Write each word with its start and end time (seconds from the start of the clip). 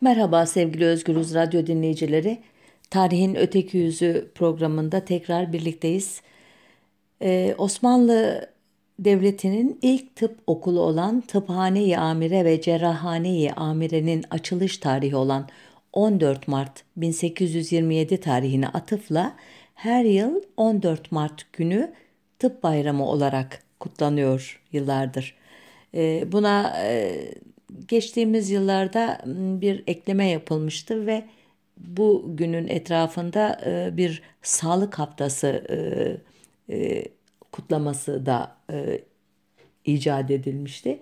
Merhaba 0.00 0.46
sevgili 0.46 0.84
Özgürüz 0.84 1.34
Radyo 1.34 1.66
dinleyicileri. 1.66 2.38
Tarihin 2.90 3.34
Öteki 3.34 3.78
Yüzü 3.78 4.30
programında 4.34 5.04
tekrar 5.04 5.52
birlikteyiz. 5.52 6.20
Ee, 7.22 7.54
Osmanlı 7.58 8.46
Devleti'nin 8.98 9.78
ilk 9.82 10.16
tıp 10.16 10.38
okulu 10.46 10.80
olan 10.80 11.20
Tıphane-i 11.20 11.98
Amire 11.98 12.44
ve 12.44 12.60
Cerrahane-i 12.60 13.52
Amire'nin 13.52 14.24
açılış 14.30 14.78
tarihi 14.78 15.16
olan 15.16 15.48
14 15.92 16.48
Mart 16.48 16.84
1827 16.96 18.20
tarihine 18.20 18.68
atıfla 18.68 19.36
her 19.74 20.04
yıl 20.04 20.42
14 20.56 21.12
Mart 21.12 21.52
günü 21.52 21.92
tıp 22.38 22.62
bayramı 22.62 23.06
olarak 23.06 23.62
kutlanıyor 23.80 24.62
yıllardır. 24.72 25.34
Ee, 25.94 26.32
buna 26.32 26.76
e, 26.84 27.14
geçtiğimiz 27.88 28.50
yıllarda 28.50 29.20
bir 29.60 29.84
ekleme 29.86 30.28
yapılmıştı 30.28 31.06
ve 31.06 31.24
bu 31.76 32.24
günün 32.28 32.68
etrafında 32.68 33.60
e, 33.66 33.96
bir 33.96 34.22
sağlık 34.42 34.98
haftası 34.98 35.66
e, 36.70 37.04
kutlaması 37.52 38.26
da 38.26 38.56
icat 39.84 40.30
edilmişti. 40.30 41.00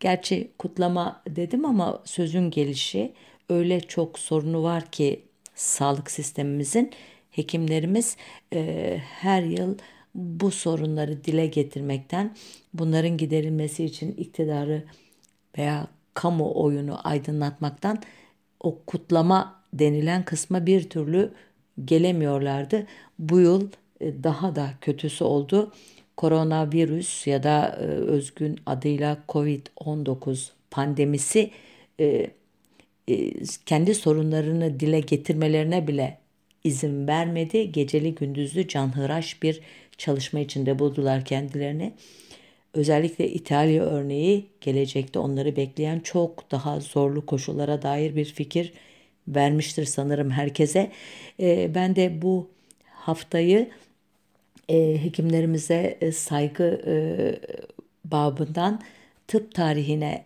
Gerçi 0.00 0.50
kutlama 0.58 1.22
dedim 1.28 1.64
ama 1.64 2.02
sözün 2.04 2.50
gelişi 2.50 3.12
öyle 3.48 3.80
çok 3.80 4.18
sorunu 4.18 4.62
var 4.62 4.90
ki 4.90 5.22
sağlık 5.54 6.10
sistemimizin 6.10 6.90
hekimlerimiz 7.30 8.16
her 9.20 9.42
yıl 9.42 9.78
bu 10.14 10.50
sorunları 10.50 11.24
dile 11.24 11.46
getirmekten, 11.46 12.36
bunların 12.74 13.16
giderilmesi 13.16 13.84
için 13.84 14.12
iktidarı 14.12 14.84
veya 15.58 15.86
kamu 16.14 16.52
oyunu 16.54 17.08
aydınlatmaktan 17.08 17.98
o 18.60 18.78
kutlama 18.86 19.60
denilen 19.72 20.24
kısma 20.24 20.66
bir 20.66 20.90
türlü 20.90 21.32
gelemiyorlardı. 21.84 22.86
Bu 23.18 23.40
yıl 23.40 23.68
e, 24.00 24.22
daha 24.22 24.56
da 24.56 24.70
kötüsü 24.80 25.24
oldu. 25.24 25.72
Koronavirüs 26.16 27.26
ya 27.26 27.42
da 27.42 27.78
e, 27.80 27.84
özgün 27.84 28.60
adıyla 28.66 29.18
Covid-19 29.28 30.48
pandemisi 30.70 31.50
e, 32.00 32.30
kendi 33.66 33.94
sorunlarını 33.94 34.80
dile 34.80 35.00
getirmelerine 35.00 35.88
bile 35.88 36.18
izin 36.64 37.08
vermedi. 37.08 37.72
Geceli 37.72 38.14
gündüzlü 38.14 38.68
canhıraş 38.68 39.42
bir 39.42 39.60
çalışma 39.98 40.40
içinde 40.40 40.78
buldular 40.78 41.24
kendilerini. 41.24 41.92
Özellikle 42.74 43.28
İtalya 43.30 43.84
örneği 43.84 44.46
gelecekte 44.60 45.18
onları 45.18 45.56
bekleyen 45.56 46.00
çok 46.00 46.50
daha 46.50 46.80
zorlu 46.80 47.26
koşullara 47.26 47.82
dair 47.82 48.16
bir 48.16 48.24
fikir 48.24 48.72
vermiştir 49.28 49.84
sanırım 49.84 50.30
herkese. 50.30 50.90
E, 51.40 51.74
ben 51.74 51.96
de 51.96 52.22
bu 52.22 52.50
haftayı 52.90 53.70
e, 54.68 55.04
hekimlerimize 55.04 55.98
e, 56.00 56.12
saygı 56.12 56.82
e, 56.86 56.94
babından 58.04 58.80
tıp 59.28 59.54
tarihine 59.54 60.24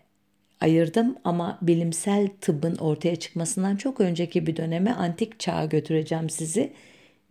ayırdım 0.60 1.16
ama 1.24 1.58
bilimsel 1.62 2.28
tıbbın 2.41 2.76
ortaya 2.76 3.16
çıkmasından 3.16 3.76
çok 3.76 4.00
önceki 4.00 4.46
bir 4.46 4.56
döneme 4.56 4.92
antik 4.92 5.41
çağa 5.41 5.64
götüreceğim 5.64 6.30
sizi. 6.30 6.72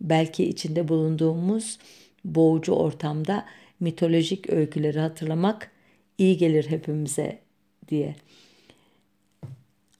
Belki 0.00 0.44
içinde 0.44 0.88
bulunduğumuz 0.88 1.78
boğucu 2.24 2.72
ortamda 2.72 3.44
mitolojik 3.80 4.50
öyküleri 4.50 4.98
hatırlamak 4.98 5.70
iyi 6.18 6.36
gelir 6.36 6.70
hepimize 6.70 7.38
diye. 7.88 8.16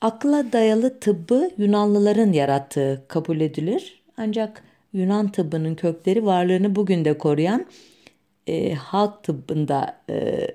Akla 0.01 0.53
dayalı 0.53 1.01
tıbbı 1.01 1.51
Yunanlıların 1.59 2.33
yarattığı 2.33 3.05
kabul 3.09 3.41
edilir. 3.41 4.03
Ancak 4.17 4.63
Yunan 4.93 5.33
tıbbının 5.33 5.75
kökleri 5.75 6.25
varlığını 6.25 6.77
bugün 6.77 7.05
de 7.05 7.19
koruyan 7.19 7.67
e, 8.47 8.75
halk 8.75 9.23
tıbbında 9.23 9.97
e, 10.11 10.49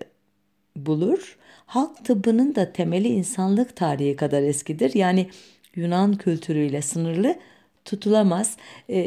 bulur. 0.76 1.38
Halk 1.66 2.06
tıbbının 2.06 2.56
da 2.56 2.74
temeli 2.74 3.08
insanlık 3.08 3.76
tarihi 3.76 4.16
kadar 4.16 4.44
eskidir. 4.44 4.94
Yani 4.94 5.30
Yunan 5.76 6.14
kültürüyle 6.14 6.82
sınırlı 6.82 7.36
tutulamaz. 7.86 8.58
E, 8.90 9.00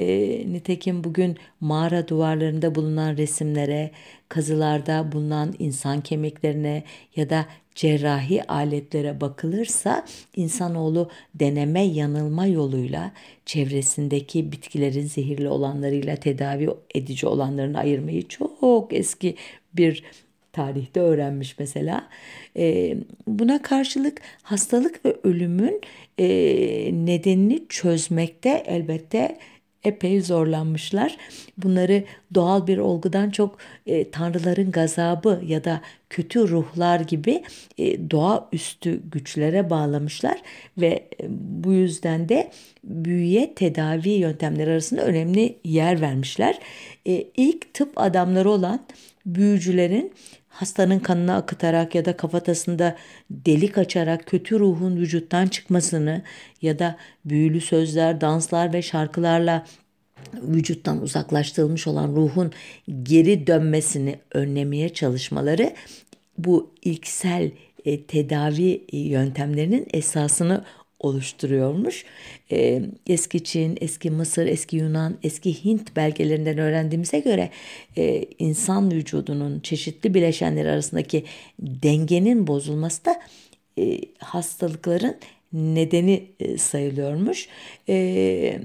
nitekim 0.53 1.05
bugün 1.05 1.37
mağara 1.61 2.09
duvarlarında 2.09 2.75
bulunan 2.75 3.17
resimlere, 3.17 3.91
kazılarda 4.29 5.13
bulunan 5.13 5.55
insan 5.59 6.01
kemiklerine 6.01 6.83
ya 7.17 7.31
da 7.31 7.47
cerrahi 7.75 8.45
aletlere 8.45 9.21
bakılırsa 9.21 10.05
insanoğlu 10.37 11.11
deneme 11.35 11.83
yanılma 11.83 12.47
yoluyla 12.47 13.13
çevresindeki 13.47 14.53
bitkilerin 14.53 15.07
zehirli 15.07 15.49
olanlarıyla 15.49 16.17
tedavi 16.17 16.71
edici 16.95 17.27
olanlarını 17.27 17.79
ayırmayı 17.79 18.29
çok 18.29 18.93
eski 18.93 19.37
bir 19.75 20.03
tarihte 20.56 21.00
öğrenmiş 21.00 21.59
mesela. 21.59 22.09
E, 22.56 22.97
buna 23.27 23.62
karşılık 23.62 24.21
hastalık 24.43 25.05
ve 25.05 25.17
ölümün 25.25 25.81
e, 26.19 26.27
nedenini 26.93 27.69
çözmekte 27.69 28.62
elbette 28.66 29.39
epey 29.87 30.21
zorlanmışlar. 30.21 31.16
Bunları 31.59 32.05
doğal 32.34 32.66
bir 32.66 32.78
olgudan 32.78 33.31
çok 33.31 33.59
e, 33.87 34.11
tanrıların 34.11 34.71
gazabı 34.71 35.41
ya 35.47 35.65
da 35.65 35.81
kötü 36.11 36.49
ruhlar 36.49 37.00
gibi 37.00 37.43
e, 37.78 38.11
doğaüstü 38.11 39.00
güçlere 39.11 39.71
bağlamışlar 39.71 40.43
ve 40.78 41.09
e, 41.22 41.27
bu 41.62 41.72
yüzden 41.72 42.28
de 42.28 42.50
büyüye 42.84 43.55
tedavi 43.55 44.11
yöntemleri 44.11 44.71
arasında 44.71 45.03
önemli 45.03 45.56
yer 45.65 46.00
vermişler. 46.00 46.59
E, 47.06 47.25
ilk 47.37 47.75
tıp 47.75 47.93
adamları 47.97 48.50
olan 48.50 48.87
büyücülerin 49.27 50.12
hastanın 50.56 50.99
kanını 50.99 51.34
akıtarak 51.34 51.94
ya 51.94 52.05
da 52.05 52.17
kafatasında 52.17 52.97
delik 53.31 53.78
açarak 53.78 54.27
kötü 54.27 54.59
ruhun 54.59 54.97
vücuttan 54.97 55.47
çıkmasını 55.47 56.22
ya 56.62 56.78
da 56.78 56.97
büyülü 57.25 57.61
sözler, 57.61 58.21
danslar 58.21 58.72
ve 58.72 58.83
şarkılarla 58.83 59.66
vücuttan 60.34 61.03
uzaklaştırılmış 61.03 61.87
olan 61.87 62.09
ruhun 62.09 62.53
geri 63.03 63.47
dönmesini 63.47 64.19
önlemeye 64.34 64.89
çalışmaları 64.89 65.75
bu 66.39 66.71
ilksel 66.83 67.50
e, 67.84 68.03
tedavi 68.03 68.84
yöntemlerinin 68.93 69.87
esasını 69.93 70.65
oluşturuyormuş. 71.01 72.05
Ee, 72.53 72.83
eski 73.07 73.45
Çin, 73.45 73.79
eski 73.81 74.11
Mısır, 74.11 74.47
eski 74.47 74.77
Yunan, 74.77 75.19
eski 75.23 75.65
Hint 75.65 75.97
belgelerinden 75.97 76.59
öğrendiğimize 76.59 77.21
göre 77.21 77.51
e, 77.97 78.25
insan 78.39 78.91
vücudunun 78.91 79.61
çeşitli 79.61 80.15
bileşenleri 80.15 80.71
arasındaki 80.71 81.25
dengenin 81.59 82.47
bozulması 82.47 83.05
da 83.05 83.21
e, 83.79 84.01
hastalıkların 84.19 85.17
nedeni 85.53 86.27
e, 86.41 86.59
sayılıyormuş. 86.59 87.49
E, 87.89 88.61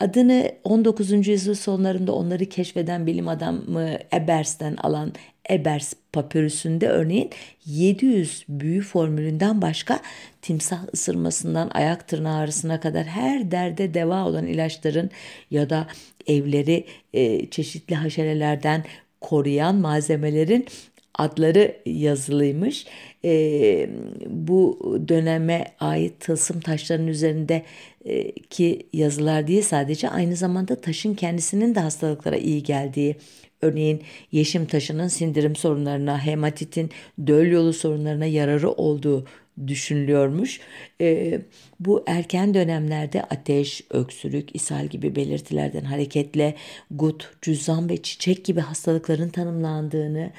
adını 0.00 0.52
19. 0.64 1.28
yüzyıl 1.28 1.54
sonlarında 1.54 2.12
onları 2.12 2.46
keşfeden 2.46 3.06
bilim 3.06 3.28
adamı 3.28 3.90
Ebers'ten 4.12 4.76
alan 4.76 5.12
Ebers 5.50 5.92
papürüsünde 6.12 6.88
örneğin 6.88 7.30
700 7.66 8.44
büyü 8.48 8.82
formülünden 8.82 9.62
başka 9.62 10.00
timsah 10.42 10.84
ısırmasından 10.94 11.70
ayak 11.74 12.08
tırnağı 12.08 12.38
ağrısına 12.38 12.80
kadar 12.80 13.04
her 13.04 13.50
derde 13.50 13.94
deva 13.94 14.26
olan 14.28 14.46
ilaçların 14.46 15.10
ya 15.50 15.70
da 15.70 15.86
evleri 16.26 16.84
e, 17.12 17.50
çeşitli 17.50 17.94
haşerelerden 17.94 18.84
koruyan 19.20 19.74
malzemelerin 19.74 20.66
adları 21.14 21.76
yazılıymış. 21.86 22.86
E, 23.26 23.90
bu 24.26 24.78
döneme 25.08 25.64
ait 25.80 26.20
tılsım 26.20 26.60
taşların 26.60 27.06
üzerinde 27.06 27.62
e, 28.04 28.32
ki 28.32 28.86
yazılar 28.92 29.46
değil 29.46 29.62
sadece 29.62 30.08
aynı 30.08 30.36
zamanda 30.36 30.80
taşın 30.80 31.14
kendisinin 31.14 31.74
de 31.74 31.80
hastalıklara 31.80 32.36
iyi 32.36 32.62
geldiği 32.62 33.16
Örneğin 33.62 34.02
yeşim 34.32 34.66
taşının 34.66 35.08
sindirim 35.08 35.56
sorunlarına, 35.56 36.26
hematitin 36.26 36.90
döl 37.26 37.50
yolu 37.50 37.72
sorunlarına 37.72 38.26
yararı 38.26 38.70
olduğu 38.70 39.26
düşünülüyormuş. 39.66 40.60
E, 41.00 41.40
bu 41.80 42.04
erken 42.06 42.54
dönemlerde 42.54 43.22
ateş, 43.22 43.82
öksürük, 43.90 44.56
ishal 44.56 44.86
gibi 44.86 45.16
belirtilerden 45.16 45.84
hareketle 45.84 46.54
gut, 46.90 47.30
cüzzam 47.42 47.88
ve 47.88 48.02
çiçek 48.02 48.44
gibi 48.44 48.60
hastalıkların 48.60 49.28
tanımlandığını, 49.28 50.30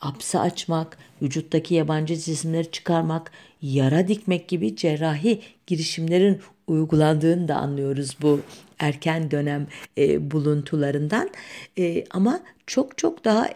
apse 0.00 0.38
açmak, 0.38 0.98
vücuttaki 1.22 1.74
yabancı 1.74 2.16
cisimleri 2.16 2.70
çıkarmak, 2.70 3.30
yara 3.62 4.08
dikmek 4.08 4.48
gibi 4.48 4.76
cerrahi 4.76 5.40
girişimlerin 5.66 6.40
uygulandığını 6.66 7.48
da 7.48 7.56
anlıyoruz 7.56 8.16
bu 8.22 8.40
erken 8.78 9.30
dönem 9.30 9.66
e, 9.98 10.30
buluntularından. 10.30 11.30
E, 11.78 12.04
ama 12.10 12.40
çok 12.66 12.98
çok 12.98 13.24
daha 13.24 13.48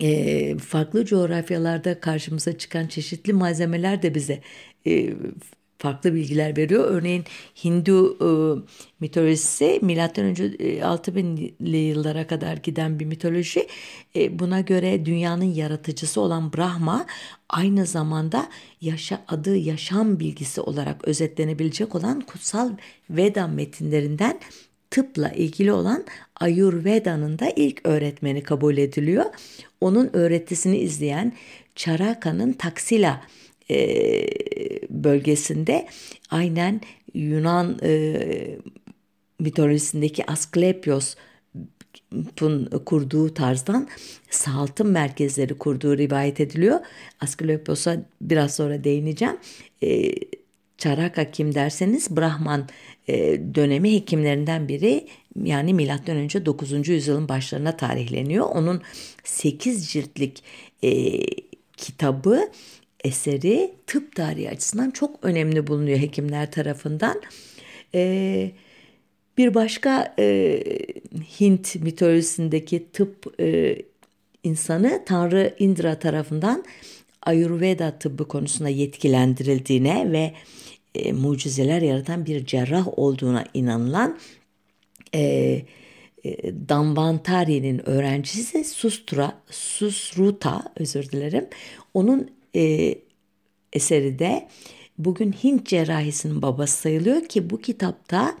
e, 0.00 0.58
farklı 0.58 1.04
coğrafyalarda 1.04 2.00
karşımıza 2.00 2.58
çıkan 2.58 2.86
çeşitli 2.86 3.32
malzemeler 3.32 4.02
de 4.02 4.14
bize 4.14 4.40
e, 4.86 5.14
farklı 5.78 6.14
bilgiler 6.14 6.56
veriyor. 6.56 6.84
Örneğin 6.84 7.24
Hindu 7.64 8.16
e, 8.20 8.28
mitolojisi 9.00 9.78
milattan 9.82 10.24
önce 10.24 10.44
e, 10.44 10.78
6000'li 10.78 11.76
yıllara 11.76 12.26
kadar 12.26 12.56
giden 12.56 13.00
bir 13.00 13.04
mitoloji. 13.04 13.66
E, 14.16 14.38
buna 14.38 14.60
göre 14.60 15.06
dünyanın 15.06 15.54
yaratıcısı 15.54 16.20
olan 16.20 16.52
Brahma 16.52 17.06
aynı 17.48 17.86
zamanda 17.86 18.48
yaşa 18.80 19.24
adı 19.28 19.56
yaşam 19.56 20.20
bilgisi 20.20 20.60
olarak 20.60 21.08
özetlenebilecek 21.08 21.94
olan 21.94 22.20
kutsal 22.20 22.70
Veda 23.10 23.46
metinlerinden 23.46 24.40
tıpla 24.90 25.28
ilgili 25.28 25.72
olan 25.72 26.04
Ayurveda'nın 26.40 27.38
da 27.38 27.50
ilk 27.56 27.80
öğretmeni 27.84 28.42
kabul 28.42 28.76
ediliyor. 28.76 29.24
Onun 29.80 30.10
öğretisini 30.12 30.78
izleyen 30.78 31.32
Charaka'nın 31.74 32.52
Taksila 32.52 33.22
e, 33.70 34.26
bölgesinde 34.90 35.86
aynen 36.30 36.80
Yunan 37.14 37.78
e, 37.82 38.20
mitolojisindeki 39.38 40.30
Asklepios'un 40.30 41.24
kurduğu 42.86 43.34
tarzdan 43.34 43.88
saltım 44.30 44.90
merkezleri 44.90 45.54
kurduğu 45.54 45.98
rivayet 45.98 46.40
ediliyor. 46.40 46.80
Asklepios'a 47.20 48.02
biraz 48.20 48.56
sonra 48.56 48.84
değineceğim. 48.84 49.36
E, 49.82 50.12
Çaraka 50.78 51.30
kim 51.30 51.54
derseniz 51.54 52.16
Brahman 52.16 52.68
e, 53.08 53.40
dönemi 53.54 53.94
hekimlerinden 53.94 54.68
biri 54.68 55.06
yani 55.44 55.74
milattan 55.74 56.16
önce 56.16 56.46
9. 56.46 56.88
yüzyılın 56.88 57.28
başlarına 57.28 57.76
tarihleniyor. 57.76 58.46
Onun 58.46 58.82
8 59.24 59.90
ciltlik 59.90 60.42
e, 60.82 61.20
kitabı 61.76 62.50
eseri 63.04 63.74
tıp 63.86 64.16
tarihi 64.16 64.50
açısından 64.50 64.90
çok 64.90 65.24
önemli 65.24 65.66
bulunuyor 65.66 65.98
hekimler 65.98 66.50
tarafından. 66.50 67.22
E, 67.94 68.50
bir 69.38 69.54
başka 69.54 70.14
e, 70.18 70.62
Hint 71.40 71.76
mitolojisindeki 71.76 72.86
tıp 72.92 73.40
e, 73.40 73.78
insanı 74.42 75.02
Tanrı 75.06 75.54
Indra 75.58 75.98
tarafından 75.98 76.64
Ayurveda 77.22 77.98
tıbbı 77.98 78.28
konusunda 78.28 78.68
yetkilendirildiğine 78.68 80.12
ve 80.12 80.32
e, 80.94 81.12
mucizeler 81.12 81.82
yaratan 81.82 82.26
bir 82.26 82.46
cerrah 82.46 82.98
olduğuna 82.98 83.44
inanılan 83.54 84.18
e, 85.14 85.20
e, 86.24 86.54
Danvantari'nin 86.68 87.88
öğrencisi 87.88 88.64
Sustra, 88.64 89.32
Susruta 89.50 90.72
özür 90.76 91.10
dilerim. 91.10 91.46
Onun 91.94 92.30
e, 92.56 92.94
eseri 93.72 94.18
de 94.18 94.48
bugün 94.98 95.32
Hint 95.32 95.66
cerrahisinin 95.66 96.42
babası 96.42 96.76
sayılıyor 96.76 97.24
ki 97.24 97.50
bu 97.50 97.60
kitapta 97.60 98.34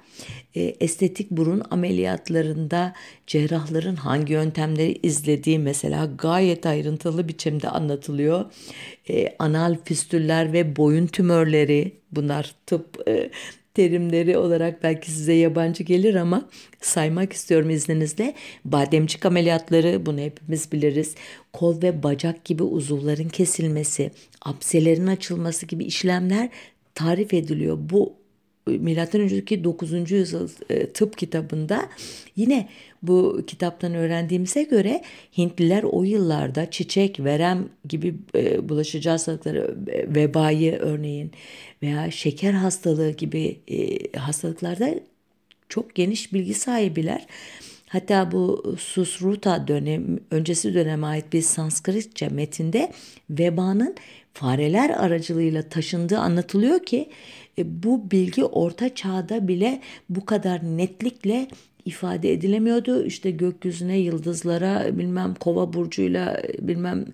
e, 0.54 0.60
estetik 0.60 1.30
burun 1.30 1.62
ameliyatlarında 1.70 2.92
cerrahların 3.26 3.96
hangi 3.96 4.32
yöntemleri 4.32 4.98
izlediği 5.02 5.58
mesela 5.58 6.06
gayet 6.18 6.66
ayrıntılı 6.66 7.28
biçimde 7.28 7.68
anlatılıyor. 7.68 8.44
E, 9.08 9.36
anal 9.38 9.76
fistüller 9.84 10.52
ve 10.52 10.76
boyun 10.76 11.06
tümörleri 11.06 11.92
bunlar 12.12 12.54
tıp 12.66 13.08
e, 13.08 13.30
terimleri 13.76 14.38
olarak 14.38 14.82
belki 14.82 15.10
size 15.10 15.32
yabancı 15.32 15.84
gelir 15.84 16.14
ama 16.14 16.48
saymak 16.80 17.32
istiyorum 17.32 17.70
izninizle. 17.70 18.34
Bademcik 18.64 19.26
ameliyatları 19.26 20.06
bunu 20.06 20.20
hepimiz 20.20 20.72
biliriz. 20.72 21.14
Kol 21.52 21.82
ve 21.82 22.02
bacak 22.02 22.44
gibi 22.44 22.62
uzuvların 22.62 23.28
kesilmesi, 23.28 24.10
apselerin 24.42 25.06
açılması 25.06 25.66
gibi 25.66 25.84
işlemler 25.84 26.48
tarif 26.94 27.34
ediliyor. 27.34 27.78
Bu 27.80 28.14
milattan 28.66 29.20
önceki 29.20 29.64
9. 29.64 30.10
yüzyıl 30.10 30.48
e, 30.70 30.86
tıp 30.86 31.18
kitabında 31.18 31.88
yine 32.36 32.68
bu 33.02 33.42
kitaptan 33.46 33.94
öğrendiğimize 33.94 34.62
göre 34.62 35.02
Hintliler 35.38 35.82
o 35.82 36.02
yıllarda 36.02 36.70
çiçek, 36.70 37.20
verem 37.20 37.68
gibi 37.88 38.14
e, 38.34 38.68
bulaşıcı 38.68 39.10
hastalıkları, 39.10 39.76
e, 39.88 40.14
vebayı 40.14 40.72
örneğin 40.72 41.30
veya 41.82 42.10
şeker 42.10 42.52
hastalığı 42.52 43.10
gibi 43.10 43.60
hastalıklarda 44.16 44.94
çok 45.68 45.94
geniş 45.94 46.32
bilgi 46.32 46.54
sahibiler. 46.54 47.26
Hatta 47.88 48.32
bu 48.32 48.76
Susruta 48.78 49.68
dönem 49.68 50.18
öncesi 50.30 50.74
döneme 50.74 51.06
ait 51.06 51.32
bir 51.32 51.42
Sanskritçe 51.42 52.28
metinde 52.28 52.92
vebanın 53.30 53.94
fareler 54.36 54.90
aracılığıyla 54.90 55.62
taşındığı 55.62 56.18
anlatılıyor 56.18 56.84
ki 56.84 57.08
e, 57.58 57.82
bu 57.82 58.10
bilgi 58.10 58.44
orta 58.44 58.94
çağda 58.94 59.48
bile 59.48 59.80
bu 60.08 60.24
kadar 60.24 60.76
netlikle 60.76 61.48
ifade 61.84 62.32
edilemiyordu. 62.32 63.04
İşte 63.04 63.30
gökyüzüne, 63.30 63.98
yıldızlara, 63.98 64.98
bilmem 64.98 65.34
kova 65.34 65.72
burcuyla, 65.72 66.42
bilmem 66.58 67.04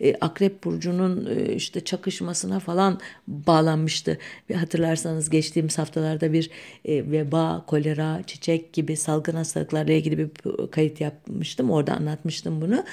e, 0.00 0.14
akrep 0.14 0.64
burcunun 0.64 1.26
e, 1.26 1.54
işte 1.54 1.80
çakışmasına 1.80 2.60
falan 2.60 3.00
bağlanmıştı. 3.28 4.18
Ve 4.50 4.54
hatırlarsanız 4.54 5.30
geçtiğimiz 5.30 5.78
haftalarda 5.78 6.32
bir 6.32 6.50
e, 6.84 7.10
veba, 7.10 7.64
kolera, 7.66 8.22
çiçek 8.26 8.72
gibi 8.72 8.96
salgın 8.96 9.34
hastalıklarla 9.34 9.92
ilgili 9.92 10.18
bir 10.18 10.30
kayıt 10.70 11.00
yapmıştım. 11.00 11.70
Orada 11.70 11.94
anlatmıştım 11.94 12.60
bunu. 12.60 12.84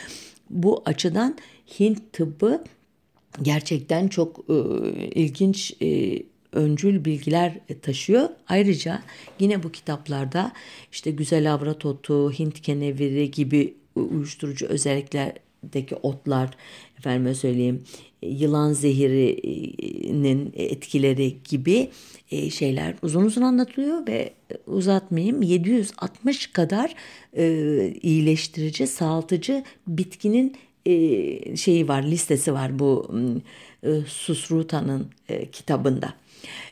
Bu 0.49 0.81
açıdan 0.85 1.37
Hint 1.79 2.13
tıbbı 2.13 2.63
gerçekten 3.41 4.07
çok 4.07 4.45
e, 4.49 4.53
ilginç 5.15 5.73
e, 5.81 6.19
öncül 6.51 7.05
bilgiler 7.05 7.59
taşıyor. 7.81 8.29
Ayrıca 8.47 9.03
yine 9.39 9.63
bu 9.63 9.71
kitaplarda 9.71 10.51
işte 10.91 11.11
güzel 11.11 11.53
avrat 11.53 11.85
otu, 11.85 12.31
Hint 12.31 12.61
keneviri 12.61 13.31
gibi 13.31 13.73
uyuşturucu 13.95 14.65
özelliklerdeki 14.65 15.95
otlar, 15.95 16.49
efendime 16.97 17.35
söyleyeyim 17.35 17.83
yılan 18.21 18.73
zehirinin 18.73 20.53
etkileri 20.55 21.37
gibi 21.49 21.89
e, 22.31 22.49
şeyler 22.49 22.95
uzun 23.01 23.25
uzun 23.25 23.41
anlatılıyor 23.41 24.07
ve 24.07 24.33
uzatmayayım 24.67 25.41
760 25.41 26.47
kadar 26.47 26.95
e, 27.37 27.93
iyileştirici, 28.01 28.87
sağaltıcı 28.87 29.63
bitkinin 29.87 30.55
e, 30.85 31.55
şeyi 31.55 31.87
var, 31.87 32.03
listesi 32.03 32.53
var 32.53 32.79
bu 32.79 33.11
Susruta'nın 34.07 35.07
kitabında. 35.51 36.13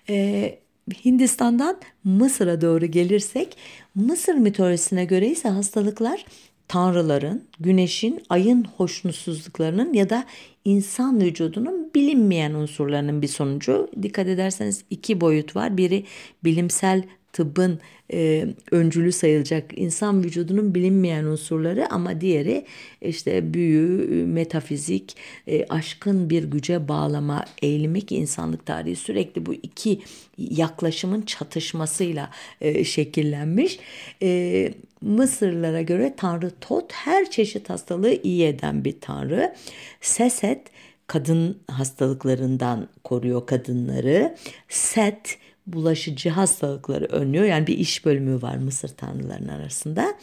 Ee, 0.09 0.59
Hindistan'dan 1.05 1.77
Mısır'a 2.03 2.61
doğru 2.61 2.85
gelirsek 2.85 3.57
Mısır 3.95 4.33
mitolojisine 4.33 5.05
göre 5.05 5.27
ise 5.27 5.49
hastalıklar 5.49 6.25
tanrıların, 6.67 7.43
güneşin, 7.59 8.23
ayın 8.29 8.63
hoşnutsuzluklarının 8.77 9.93
ya 9.93 10.09
da 10.09 10.25
insan 10.65 11.21
vücudunun 11.21 11.91
bilinmeyen 11.95 12.53
unsurlarının 12.53 13.21
bir 13.21 13.27
sonucu. 13.27 13.89
Dikkat 14.01 14.27
ederseniz 14.27 14.83
iki 14.89 15.21
boyut 15.21 15.55
var. 15.55 15.77
Biri 15.77 16.03
bilimsel 16.43 17.03
tıbbın 17.37 17.79
e, 18.13 18.47
öncülü 18.71 19.11
sayılacak 19.11 19.77
insan 19.77 20.23
vücudunun 20.23 20.75
bilinmeyen 20.75 21.23
unsurları 21.23 21.91
ama 21.91 22.21
diğeri 22.21 22.65
işte 23.01 23.53
büyü, 23.53 24.25
metafizik, 24.25 25.15
e, 25.47 25.65
aşkın 25.65 26.29
bir 26.29 26.43
güce 26.43 26.87
bağlama 26.87 27.45
eğilimi 27.61 28.01
ki 28.01 28.15
insanlık 28.15 28.65
tarihi 28.65 28.95
sürekli 28.95 29.45
bu 29.45 29.53
iki 29.53 30.01
yaklaşımın 30.37 31.21
çatışmasıyla 31.21 32.29
e, 32.61 32.83
şekillenmiş. 32.83 33.79
E, 34.21 34.73
Mısırlara 35.01 35.81
göre 35.81 36.13
Tanrı 36.17 36.51
Tot 36.61 36.91
her 36.93 37.31
çeşit 37.31 37.69
hastalığı 37.69 38.13
iyi 38.23 38.45
eden 38.45 38.85
bir 38.85 38.95
Tanrı. 39.01 39.55
Seset 40.01 40.61
kadın 41.07 41.57
hastalıklarından 41.71 42.87
koruyor 43.03 43.45
kadınları. 43.45 44.35
Set 44.69 45.37
bulaşıcı 45.67 46.29
hastalıkları 46.29 47.05
önlüyor. 47.05 47.45
Yani 47.45 47.67
bir 47.67 47.77
iş 47.77 48.05
bölümü 48.05 48.41
var 48.41 48.55
Mısır 48.55 48.89
tanrılarının 48.89 49.47
arasında. 49.47 50.13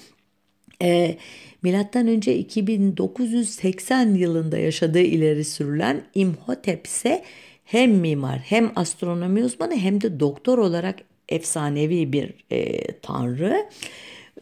E, 0.82 1.18
Milattan 1.62 2.08
önce 2.08 2.34
2980 2.36 4.14
yılında 4.14 4.58
yaşadığı 4.58 5.00
ileri 5.00 5.44
sürülen 5.44 6.02
İmhotep 6.14 6.86
ise 6.86 7.24
hem 7.64 7.90
mimar 7.90 8.38
hem 8.38 8.72
astronomi 8.76 9.44
uzmanı 9.44 9.76
hem 9.76 10.00
de 10.00 10.20
doktor 10.20 10.58
olarak 10.58 10.98
efsanevi 11.28 12.12
bir 12.12 12.34
e, 12.50 12.86
tanrı. 12.92 13.66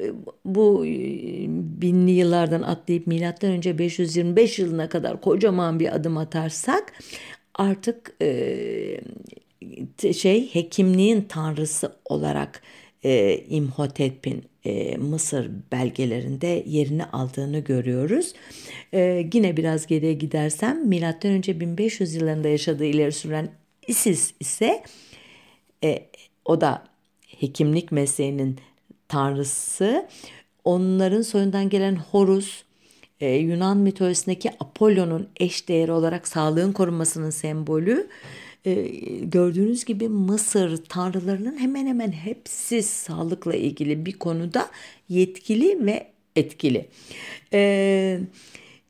E, 0.00 0.04
bu 0.44 0.86
e, 0.86 0.90
binli 1.82 2.10
yıllardan 2.10 2.62
atlayıp 2.62 3.06
milattan 3.06 3.50
önce 3.50 3.78
525 3.78 4.58
yılına 4.58 4.88
kadar 4.88 5.20
kocaman 5.20 5.80
bir 5.80 5.94
adım 5.94 6.16
atarsak 6.16 6.92
artık 7.54 8.14
e, 8.22 9.00
şey 10.14 10.54
hekimliğin 10.54 11.20
tanrısı 11.22 11.96
olarak 12.04 12.62
e, 13.04 13.38
İmhotep'in 13.48 14.44
e, 14.64 14.96
Mısır 14.96 15.50
belgelerinde 15.72 16.64
yerini 16.66 17.04
aldığını 17.04 17.58
görüyoruz. 17.58 18.32
E, 18.94 19.28
yine 19.34 19.56
biraz 19.56 19.86
geriye 19.86 20.12
gidersem 20.12 20.88
milattan 20.88 21.30
önce 21.30 21.60
1500 21.60 22.14
yıllarında 22.14 22.48
yaşadığı 22.48 22.84
ileri 22.84 23.12
süren 23.12 23.50
Isis 23.88 24.34
ise 24.40 24.82
E, 25.84 26.08
o 26.44 26.60
da 26.60 26.84
hekimlik 27.26 27.92
mesleğinin 27.92 28.58
tanrısı. 29.08 30.08
Onların 30.64 31.22
soyundan 31.22 31.68
gelen 31.68 31.96
Horus, 31.96 32.62
e, 33.20 33.34
Yunan 33.34 33.76
mitolojisindeki 33.76 34.50
Apollo'nun 34.60 35.28
eş 35.40 35.68
değeri 35.68 35.92
olarak 35.92 36.28
sağlığın 36.28 36.72
korunmasının 36.72 37.30
sembolü. 37.30 38.08
E, 38.64 38.74
gördüğünüz 39.22 39.84
gibi 39.84 40.08
Mısır 40.08 40.84
tanrılarının 40.84 41.58
hemen 41.58 41.86
hemen 41.86 42.12
hepsi 42.12 42.82
sağlıkla 42.82 43.54
ilgili 43.54 44.06
bir 44.06 44.12
konuda 44.12 44.70
yetkili 45.08 45.86
ve 45.86 46.06
etkili. 46.36 46.88
E, 47.52 48.20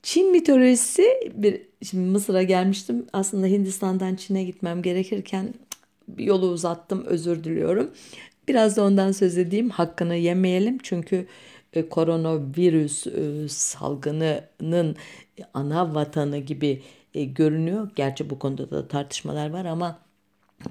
Çin 0.03 0.31
mitolojisi 0.31 1.31
bir 1.35 1.63
şimdi 1.83 2.11
Mısır'a 2.11 2.43
gelmiştim. 2.43 3.07
Aslında 3.13 3.47
Hindistan'dan 3.47 4.15
Çin'e 4.15 4.45
gitmem 4.45 4.83
gerekirken 4.83 5.55
yolu 6.19 6.47
uzattım 6.47 7.05
özür 7.05 7.45
diliyorum. 7.45 7.91
Biraz 8.49 8.77
da 8.77 8.85
ondan 8.85 9.13
söz 9.13 9.39
edeyim. 9.39 9.71
Hakkını 9.71 10.17
yemeyelim 10.17 10.79
çünkü 10.83 11.27
e, 11.73 11.89
koronavirüs 11.89 13.07
e, 13.07 13.49
salgınının 13.49 14.97
ana 15.55 15.95
vatanı 15.95 16.39
gibi 16.39 16.83
e, 17.15 17.25
görünüyor. 17.25 17.91
Gerçi 17.97 18.31
bu 18.31 18.39
konuda 18.39 18.71
da 18.71 18.89
tartışmalar 18.89 19.51
var 19.51 19.65
ama 19.65 19.99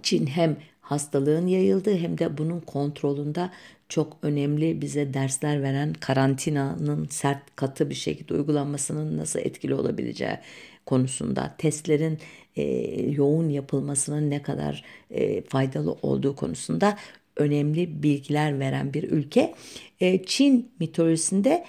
Çin 0.03 0.27
hem 0.27 0.57
hastalığın 0.81 1.47
yayıldığı 1.47 1.97
hem 1.97 2.17
de 2.17 2.37
bunun 2.37 2.59
kontrolünde 2.59 3.49
çok 3.89 4.17
önemli 4.21 4.81
bize 4.81 5.13
dersler 5.13 5.63
veren 5.63 5.93
karantinanın 5.93 7.07
sert 7.09 7.55
katı 7.55 7.89
bir 7.89 7.95
şekilde 7.95 8.33
uygulanmasının 8.33 9.17
nasıl 9.17 9.39
etkili 9.39 9.73
olabileceği 9.75 10.37
konusunda 10.85 11.55
testlerin 11.57 12.19
e, 12.55 12.63
yoğun 13.11 13.49
yapılmasının 13.49 14.29
ne 14.29 14.41
kadar 14.41 14.83
e, 15.09 15.41
faydalı 15.41 15.91
olduğu 16.01 16.35
konusunda 16.35 16.97
önemli 17.37 18.03
bilgiler 18.03 18.59
veren 18.59 18.93
bir 18.93 19.03
ülke. 19.03 19.53
E, 19.99 20.25
Çin 20.25 20.71
mitolojisinde 20.79 21.65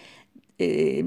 e, 0.62 1.02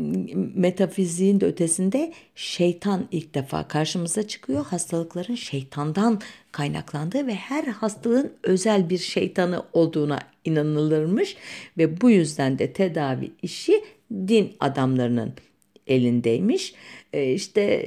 metafiziğin 0.55 1.39
de 1.39 1.45
ötesinde 1.45 2.13
şeytan 2.35 3.07
ilk 3.11 3.35
defa 3.35 3.67
karşımıza 3.67 4.27
çıkıyor. 4.27 4.65
Hastalıkların 4.65 5.35
şeytandan 5.35 6.21
kaynaklandığı 6.51 7.27
ve 7.27 7.35
her 7.35 7.63
hastalığın 7.63 8.33
özel 8.43 8.89
bir 8.89 8.97
şeytanı 8.97 9.63
olduğuna 9.73 10.19
inanılırmış 10.45 11.37
ve 11.77 12.01
bu 12.01 12.09
yüzden 12.09 12.59
de 12.59 12.73
tedavi 12.73 13.31
işi 13.41 13.83
din 14.11 14.53
adamlarının 14.59 15.33
elindeymiş. 15.87 16.73
E, 17.13 17.33
işte 17.33 17.83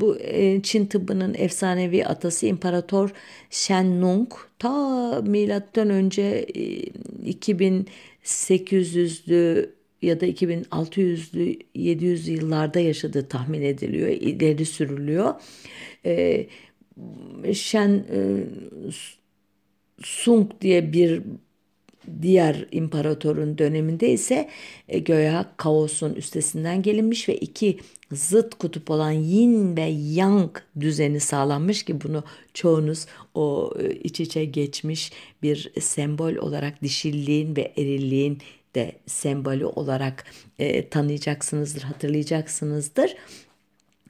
bu 0.00 0.18
Çin 0.62 0.86
tıbbının 0.86 1.34
efsanevi 1.38 2.06
atası 2.06 2.46
İmparator 2.46 3.12
Shen 3.50 4.00
Nung 4.00 4.32
ta 4.58 5.22
milattan 5.22 5.90
önce 5.90 6.46
2800'lü 7.24 9.62
e, 9.62 9.66
ya 10.04 10.20
da 10.20 10.26
2600'lü 10.26 11.58
700 11.74 12.28
yıllarda 12.28 12.80
yaşadığı 12.80 13.28
tahmin 13.28 13.62
ediliyor, 13.62 14.08
ileri 14.08 14.64
sürülüyor. 14.64 15.34
Shen 17.52 18.04
Sung 20.02 20.50
diye 20.60 20.92
bir 20.92 21.22
diğer 22.22 22.66
imparatorun 22.72 23.58
döneminde 23.58 24.12
ise 24.12 24.48
e, 24.88 24.98
göya 24.98 25.52
kaosun 25.56 26.14
üstesinden 26.14 26.82
gelinmiş 26.82 27.28
ve 27.28 27.36
iki 27.36 27.78
zıt 28.12 28.54
kutup 28.54 28.90
olan 28.90 29.10
yin 29.10 29.76
ve 29.76 29.82
yang 30.12 30.50
düzeni 30.80 31.20
sağlanmış 31.20 31.82
ki 31.82 32.00
bunu 32.00 32.24
çoğunuz 32.54 33.06
o 33.34 33.74
e, 33.80 33.94
iç 33.94 34.20
içe 34.20 34.44
geçmiş 34.44 35.12
bir 35.42 35.72
sembol 35.80 36.34
olarak 36.34 36.82
dişilliğin 36.82 37.56
ve 37.56 37.72
erilliğin 37.76 38.38
de 38.74 38.92
sembolü 39.06 39.66
olarak 39.66 40.24
e, 40.58 40.88
tanıyacaksınızdır, 40.88 41.82
hatırlayacaksınızdır. 41.82 43.16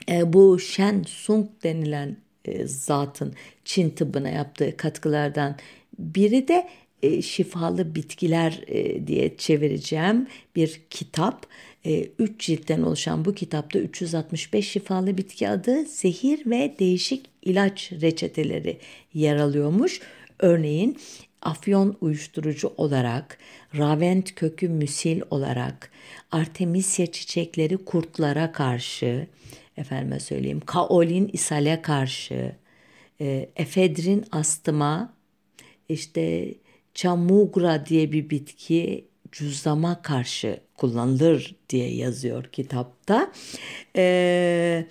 E, 0.09 0.33
bu 0.33 0.59
Shen 0.59 1.03
Sung 1.07 1.47
denilen 1.63 2.17
e, 2.45 2.67
zatın 2.67 3.33
Çin 3.65 3.89
tıbbına 3.89 4.29
yaptığı 4.29 4.77
katkılardan 4.77 5.55
biri 5.99 6.47
de 6.47 6.67
e, 7.03 7.21
şifalı 7.21 7.95
bitkiler 7.95 8.61
e, 8.67 9.07
diye 9.07 9.37
çevireceğim 9.37 10.27
bir 10.55 10.81
kitap. 10.89 11.47
E, 11.85 12.07
üç 12.19 12.39
ciltten 12.39 12.81
oluşan 12.81 13.25
bu 13.25 13.33
kitapta 13.33 13.79
365 13.79 14.69
şifalı 14.69 15.17
bitki 15.17 15.49
adı, 15.49 15.85
zehir 15.85 16.45
ve 16.45 16.75
değişik 16.79 17.25
ilaç 17.41 17.91
reçeteleri 17.91 18.77
yer 19.13 19.35
alıyormuş. 19.35 20.01
Örneğin 20.39 20.97
afyon 21.45 21.97
uyuşturucu 22.01 22.73
olarak, 22.77 23.37
ravent 23.77 24.35
kökü 24.35 24.69
müsil 24.69 25.21
olarak, 25.29 25.91
artemisia 26.31 27.05
çiçekleri 27.05 27.77
kurtlara 27.77 28.51
karşı, 28.51 29.27
efendime 29.77 30.19
söyleyeyim, 30.19 30.61
kaolin 30.65 31.27
ishale 31.27 31.81
karşı, 31.81 32.55
e, 33.21 33.49
efedrin 33.55 34.25
astıma, 34.31 35.13
işte 35.89 36.53
Chamugra 36.93 37.85
diye 37.85 38.11
bir 38.11 38.29
bitki 38.29 39.07
cüzdama 39.31 40.01
karşı 40.01 40.59
kullanılır 40.77 41.55
diye 41.69 41.95
yazıyor 41.95 42.43
kitapta. 42.43 43.31
Ee, 43.95 44.85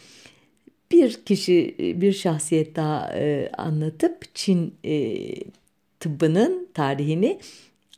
bir 0.91 1.25
kişi, 1.25 1.77
bir 1.79 2.13
şahsiyet 2.13 2.77
daha 2.77 3.13
e, 3.15 3.51
anlatıp 3.59 4.35
Çin 4.35 4.75
e, 4.85 5.25
tıbbının 6.05 6.69
tarihini 6.75 7.39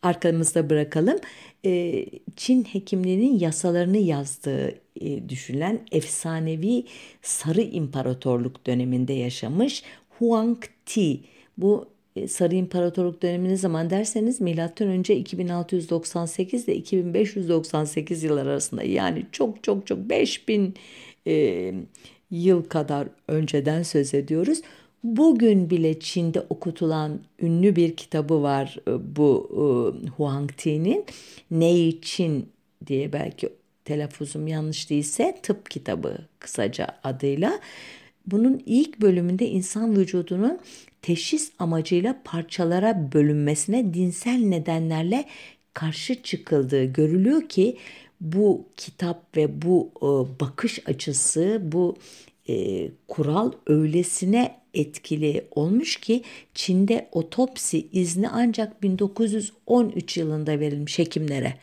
arkamızda 0.02 0.70
bırakalım. 0.70 1.18
E, 1.64 2.04
Çin 2.36 2.64
hekimliğinin 2.64 3.38
yasalarını 3.38 3.98
yazdığı 3.98 4.74
e, 5.00 5.28
düşünülen 5.28 5.80
efsanevi 5.92 6.84
Sarı 7.22 7.62
İmparatorluk 7.62 8.66
döneminde 8.66 9.12
yaşamış 9.12 9.82
Huang 10.18 10.58
Ti. 10.86 11.20
Bu 11.58 11.88
e, 12.16 12.28
Sarı 12.28 12.54
İmparatorluk 12.54 13.22
dönemi 13.22 13.48
ne 13.48 13.56
zaman 13.56 13.90
derseniz 13.90 14.40
milattan 14.40 14.88
önce 14.88 15.16
2698 15.16 16.64
ile 16.64 16.74
2598 16.76 18.22
yıllar 18.22 18.46
arasında 18.46 18.82
yani 18.82 19.26
çok 19.32 19.64
çok 19.64 19.86
çok 19.86 19.98
5000 19.98 20.74
e, 21.26 21.74
yıl 22.30 22.64
kadar 22.64 23.08
önceden 23.28 23.82
söz 23.82 24.14
ediyoruz. 24.14 24.60
Bugün 25.06 25.70
bile 25.70 26.00
Çin'de 26.00 26.40
okutulan 26.40 27.20
ünlü 27.42 27.76
bir 27.76 27.96
kitabı 27.96 28.42
var 28.42 28.76
e, 28.88 29.16
bu 29.16 29.48
e, 29.52 30.08
Huang 30.08 30.50
Ti'nin 30.56 31.04
Nei 31.50 32.00
Çin 32.00 32.48
diye 32.86 33.12
belki 33.12 33.48
telaffuzum 33.84 34.46
yanlış 34.46 34.90
değilse 34.90 35.38
tıp 35.42 35.70
kitabı 35.70 36.18
kısaca 36.38 36.86
adıyla. 37.04 37.60
Bunun 38.26 38.62
ilk 38.66 39.00
bölümünde 39.00 39.48
insan 39.48 39.96
vücudunun 39.96 40.58
teşhis 41.02 41.52
amacıyla 41.58 42.20
parçalara 42.24 43.12
bölünmesine 43.12 43.94
dinsel 43.94 44.38
nedenlerle 44.38 45.24
karşı 45.74 46.22
çıkıldığı 46.22 46.84
görülüyor 46.84 47.48
ki 47.48 47.76
bu 48.20 48.64
kitap 48.76 49.36
ve 49.36 49.62
bu 49.62 49.90
e, 49.96 50.06
bakış 50.40 50.88
açısı 50.88 51.60
bu 51.62 51.96
e, 52.48 52.88
kural 53.08 53.52
öylesine 53.66 54.56
etkili 54.74 55.44
olmuş 55.50 55.96
ki 55.96 56.22
Çin'de 56.54 57.08
otopsi 57.12 57.88
izni 57.92 58.28
ancak 58.28 58.82
1913 58.82 60.16
yılında 60.16 60.60
verilmiş 60.60 60.98
hekimlere. 60.98 61.54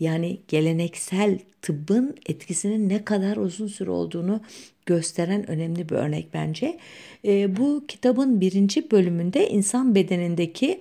Yani 0.00 0.38
geleneksel 0.48 1.38
tıbbın 1.62 2.16
etkisinin 2.28 2.88
ne 2.88 3.04
kadar 3.04 3.36
uzun 3.36 3.66
süre 3.66 3.90
olduğunu 3.90 4.40
gösteren 4.86 5.50
önemli 5.50 5.88
bir 5.88 5.94
örnek 5.94 6.34
bence. 6.34 6.78
E, 7.24 7.56
bu 7.56 7.84
kitabın 7.88 8.40
birinci 8.40 8.90
bölümünde 8.90 9.48
insan 9.48 9.94
bedenindeki 9.94 10.80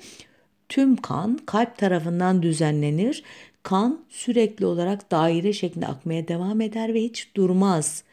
tüm 0.70 0.96
kan 0.96 1.40
kalp 1.46 1.78
tarafından 1.78 2.44
düzenlenir. 2.44 3.24
Kan 3.64 4.06
sürekli 4.10 4.66
olarak 4.66 5.12
daire 5.12 5.54
şeklinde 5.54 5.88
akmaya 5.88 6.28
devam 6.28 6.62
eder 6.62 6.94
ve 6.94 7.02
hiç 7.02 7.36
durmaz. 7.36 8.04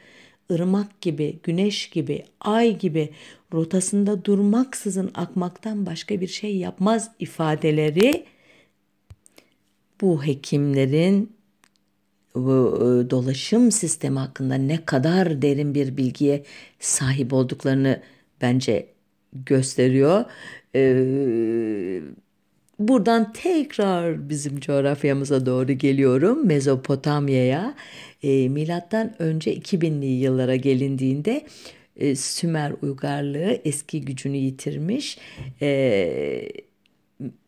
Irmak 0.50 1.00
gibi, 1.00 1.38
güneş 1.42 1.90
gibi, 1.90 2.24
ay 2.40 2.78
gibi 2.78 3.10
rotasında 3.52 4.24
durmaksızın 4.24 5.10
akmaktan 5.14 5.86
başka 5.86 6.20
bir 6.20 6.28
şey 6.28 6.56
yapmaz 6.56 7.10
ifadeleri 7.18 8.26
bu 10.00 10.26
hekimlerin 10.26 11.32
e, 12.36 12.40
dolaşım 13.10 13.72
sistemi 13.72 14.18
hakkında 14.18 14.54
ne 14.54 14.84
kadar 14.84 15.42
derin 15.42 15.74
bir 15.74 15.96
bilgiye 15.96 16.44
sahip 16.80 17.32
olduklarını 17.32 18.02
bence 18.40 18.88
gösteriyor. 19.32 20.24
Ee, 20.74 22.02
buradan 22.78 23.32
tekrar 23.32 24.28
bizim 24.28 24.60
coğrafyamıza 24.60 25.46
doğru 25.46 25.72
geliyorum 25.72 26.46
Mezopotamya'ya. 26.46 27.74
Ee, 28.22 28.48
milattan 28.48 29.22
önce 29.22 29.54
2000'li 29.54 30.06
yıllara 30.06 30.56
gelindiğinde 30.56 31.46
e, 31.96 32.16
Sümer 32.16 32.72
uygarlığı 32.82 33.60
eski 33.64 34.04
gücünü 34.04 34.36
yitirmiş. 34.36 35.18
E, 35.62 36.48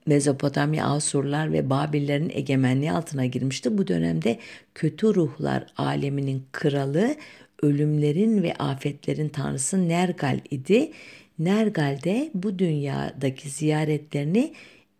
Mezopotamya, 0.06 0.87
Asurlar 0.87 1.52
ve 1.52 1.70
Babillerin 1.70 2.30
egemenliği 2.34 2.92
altına 2.92 3.26
girmişti. 3.26 3.78
Bu 3.78 3.87
dönemde 3.87 4.38
kötü 4.75 5.14
ruhlar 5.14 5.66
aleminin 5.76 6.42
kralı, 6.52 7.14
ölümlerin 7.62 8.42
ve 8.42 8.54
afetlerin 8.54 9.28
tanrısı 9.28 9.88
Nergal 9.88 10.40
idi. 10.50 10.90
Nergal 11.38 12.02
de 12.04 12.30
bu 12.34 12.58
dünyadaki 12.58 13.50
ziyaretlerini 13.50 14.52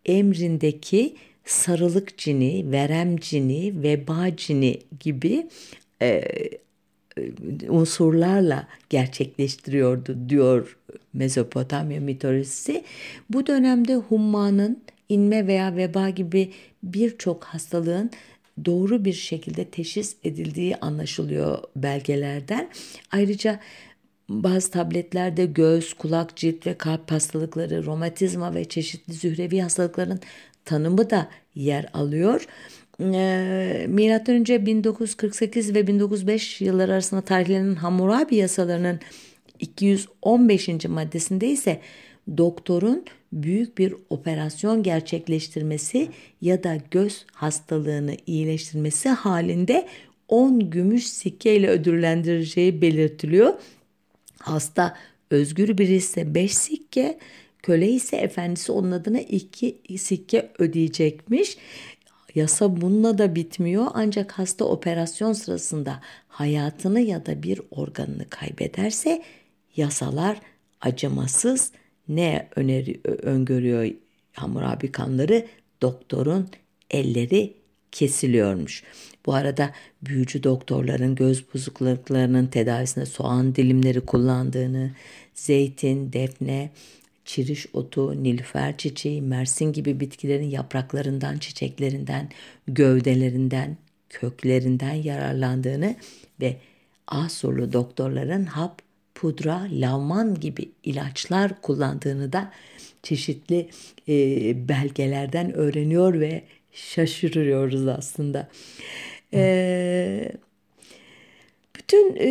emrindeki 0.07 1.16
sarılık 1.45 2.19
cini, 2.19 2.73
verem 2.73 3.16
cini, 3.16 3.83
veba 3.83 4.37
cini 4.37 4.78
gibi 5.00 5.49
e, 6.02 6.23
unsurlarla 7.69 8.69
gerçekleştiriyordu 8.90 10.28
diyor 10.28 10.76
Mezopotamya 11.12 12.00
mitolojisi. 12.00 12.85
Bu 13.30 13.47
dönemde 13.47 13.95
hummanın 13.95 14.83
inme 15.09 15.47
veya 15.47 15.76
veba 15.76 16.11
gibi 16.11 16.52
birçok 16.83 17.45
hastalığın 17.45 18.11
doğru 18.64 19.04
bir 19.04 19.12
şekilde 19.12 19.64
teşhis 19.64 20.16
edildiği 20.25 20.76
anlaşılıyor 20.76 21.59
belgelerden. 21.76 22.69
Ayrıca 23.11 23.61
bazı 24.30 24.70
tabletlerde 24.70 25.46
göz, 25.46 25.94
kulak, 25.94 26.37
cilt 26.37 26.66
ve 26.66 26.75
kalp 26.75 27.10
hastalıkları, 27.10 27.87
romatizma 27.87 28.54
ve 28.54 28.64
çeşitli 28.64 29.12
zührevi 29.12 29.60
hastalıkların 29.60 30.20
tanımı 30.64 31.10
da 31.10 31.28
yer 31.54 31.90
alıyor. 31.94 32.46
Ee, 33.00 33.87
Milattan 33.88 34.34
önce 34.34 34.66
1948 34.66 35.75
ve 35.75 35.87
1905 35.87 36.60
yılları 36.60 36.92
arasında 36.92 37.20
tarihlenen 37.20 37.75
Hammurabi 37.75 38.37
yasalarının 38.37 39.00
215. 39.58 40.68
maddesinde 40.84 41.49
ise 41.49 41.80
doktorun 42.37 43.04
büyük 43.32 43.78
bir 43.78 43.94
operasyon 44.10 44.82
gerçekleştirmesi 44.82 46.08
ya 46.40 46.64
da 46.64 46.78
göz 46.90 47.26
hastalığını 47.32 48.16
iyileştirmesi 48.26 49.08
halinde 49.08 49.87
10 50.28 50.70
gümüş 50.70 51.06
sikke 51.06 51.56
ile 51.56 51.68
ödüllendireceği 51.68 52.82
belirtiliyor. 52.82 53.54
Hasta 54.42 54.97
özgür 55.30 55.78
biri 55.78 55.94
ise 55.94 56.35
5 56.35 56.54
sikke, 56.54 57.18
köle 57.62 57.88
ise 57.88 58.16
efendisi 58.16 58.73
onun 58.73 58.90
adına 58.90 59.20
2 59.20 59.80
sikke 59.99 60.50
ödeyecekmiş. 60.59 61.56
Yasa 62.35 62.80
bununla 62.80 63.18
da 63.18 63.35
bitmiyor 63.35 63.87
ancak 63.94 64.32
hasta 64.32 64.64
operasyon 64.64 65.32
sırasında 65.32 66.00
hayatını 66.28 67.00
ya 67.00 67.26
da 67.26 67.42
bir 67.42 67.61
organını 67.70 68.28
kaybederse 68.28 69.23
yasalar 69.76 70.40
acımasız 70.80 71.73
ne 72.09 72.49
öneri, 72.56 73.00
öngörüyor 73.04 73.90
Hammurabi 74.32 74.92
kanları 74.92 75.47
doktorun 75.82 76.49
elleri 76.90 77.54
kesiliyormuş. 77.92 78.82
Bu 79.27 79.35
arada 79.35 79.71
büyücü 80.03 80.43
doktorların 80.43 81.15
göz 81.15 81.55
bozukluklarının 81.55 82.47
tedavisinde 82.47 83.07
soğan 83.07 83.55
dilimleri 83.55 84.00
kullandığını, 84.00 84.91
zeytin, 85.35 86.12
defne, 86.12 86.71
çiriş 87.25 87.67
otu, 87.73 88.23
nilüfer 88.23 88.77
çiçeği, 88.77 89.23
mersin 89.23 89.73
gibi 89.73 90.00
bitkilerin 90.00 90.50
yapraklarından, 90.50 91.39
çiçeklerinden, 91.39 92.29
gövdelerinden, 92.67 93.77
köklerinden 94.09 94.95
yararlandığını 94.95 95.97
ve 96.41 96.57
Asurlu 97.07 97.73
doktorların 97.73 98.45
hap, 98.45 98.83
pudra, 99.15 99.67
lavman 99.71 100.41
gibi 100.41 100.69
ilaçlar 100.85 101.61
kullandığını 101.61 102.33
da 102.33 102.53
çeşitli 103.03 103.69
e, 104.09 104.69
belgelerden 104.69 105.53
öğreniyor 105.53 106.21
ve 106.21 106.43
şaşırıyoruz 106.73 107.87
aslında. 107.87 108.49
E, 109.34 110.32
bütün 111.76 112.16
e, 112.16 112.30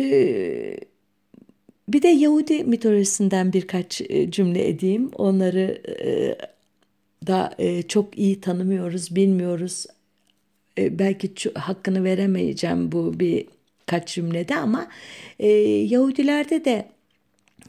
bir 1.88 2.02
de 2.02 2.08
Yahudi 2.08 2.64
mitolojisinden 2.64 3.52
birkaç 3.52 4.00
e, 4.00 4.30
cümle 4.30 4.68
edeyim. 4.68 5.10
Onları 5.14 5.82
e, 6.04 6.36
da 7.26 7.54
e, 7.58 7.82
çok 7.82 8.18
iyi 8.18 8.40
tanımıyoruz, 8.40 9.16
bilmiyoruz. 9.16 9.86
Belki 10.78 11.30
hakkını 11.54 12.04
veremeyeceğim 12.04 12.92
bu 12.92 13.20
bir 13.20 13.46
kaç 13.86 14.14
cümlede 14.14 14.56
ama 14.56 14.88
Yahudilerde 15.88 16.64
de 16.64 16.88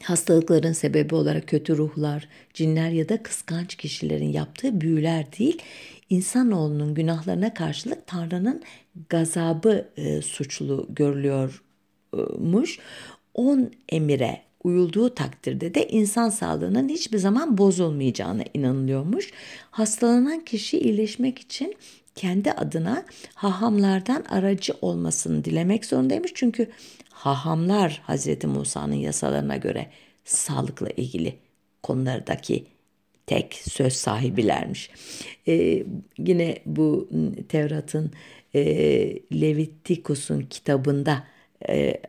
hastalıkların 0.02 0.72
sebebi 0.72 1.14
olarak 1.14 1.48
kötü 1.48 1.76
ruhlar, 1.76 2.28
cinler 2.54 2.90
ya 2.90 3.08
da 3.08 3.22
kıskanç 3.22 3.74
kişilerin 3.74 4.32
yaptığı 4.32 4.80
büyüler 4.80 5.26
değil, 5.38 5.62
insanoğlunun 6.12 6.94
günahlarına 6.94 7.54
karşılık 7.54 8.06
Tanrı'nın 8.06 8.62
gazabı 9.08 9.88
suçlu 10.24 10.86
görülüyormuş. 10.88 12.78
10 13.34 13.70
emire 13.88 14.42
uyulduğu 14.64 15.14
takdirde 15.14 15.74
de 15.74 15.88
insan 15.88 16.28
sağlığının 16.28 16.88
hiçbir 16.88 17.18
zaman 17.18 17.58
bozulmayacağına 17.58 18.42
inanılıyormuş. 18.54 19.30
Hastalanan 19.70 20.40
kişi 20.44 20.78
iyileşmek 20.78 21.38
için 21.38 21.74
kendi 22.14 22.52
adına 22.52 23.04
hahamlardan 23.34 24.24
aracı 24.28 24.74
olmasını 24.82 25.44
dilemek 25.44 25.84
zorundaymış. 25.84 26.32
Çünkü 26.34 26.70
hahamlar 27.10 28.02
Hazreti 28.04 28.46
Musa'nın 28.46 28.94
yasalarına 28.94 29.56
göre 29.56 29.90
sağlıkla 30.24 30.90
ilgili 30.90 31.38
konulardaki 31.82 32.66
tek 33.26 33.54
söz 33.54 33.92
sahibilermiş. 33.92 34.90
Ee, 35.48 35.82
yine 36.18 36.58
bu 36.66 37.08
Tevrat'ın 37.48 38.10
e, 38.54 38.62
Levitikus'un 39.40 40.40
kitabında 40.40 41.24
e, 41.68 42.00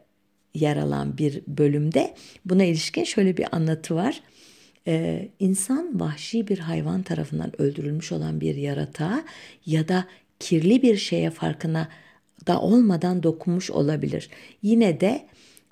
yer 0.53 0.77
alan 0.77 1.17
bir 1.17 1.41
bölümde 1.47 2.13
buna 2.45 2.63
ilişkin 2.63 3.03
şöyle 3.03 3.37
bir 3.37 3.55
anlatı 3.55 3.95
var. 3.95 4.21
Ee, 4.87 5.29
insan 5.39 5.99
vahşi 5.99 6.47
bir 6.47 6.59
hayvan 6.59 7.03
tarafından 7.03 7.61
öldürülmüş 7.61 8.11
olan 8.11 8.41
bir 8.41 8.55
yaratığa 8.55 9.23
ya 9.65 9.87
da 9.87 10.07
kirli 10.39 10.81
bir 10.81 10.97
şeye 10.97 11.29
farkına 11.29 11.89
da 12.47 12.61
olmadan 12.61 13.23
dokunmuş 13.23 13.71
olabilir. 13.71 14.29
Yine 14.61 14.99
de 14.99 15.25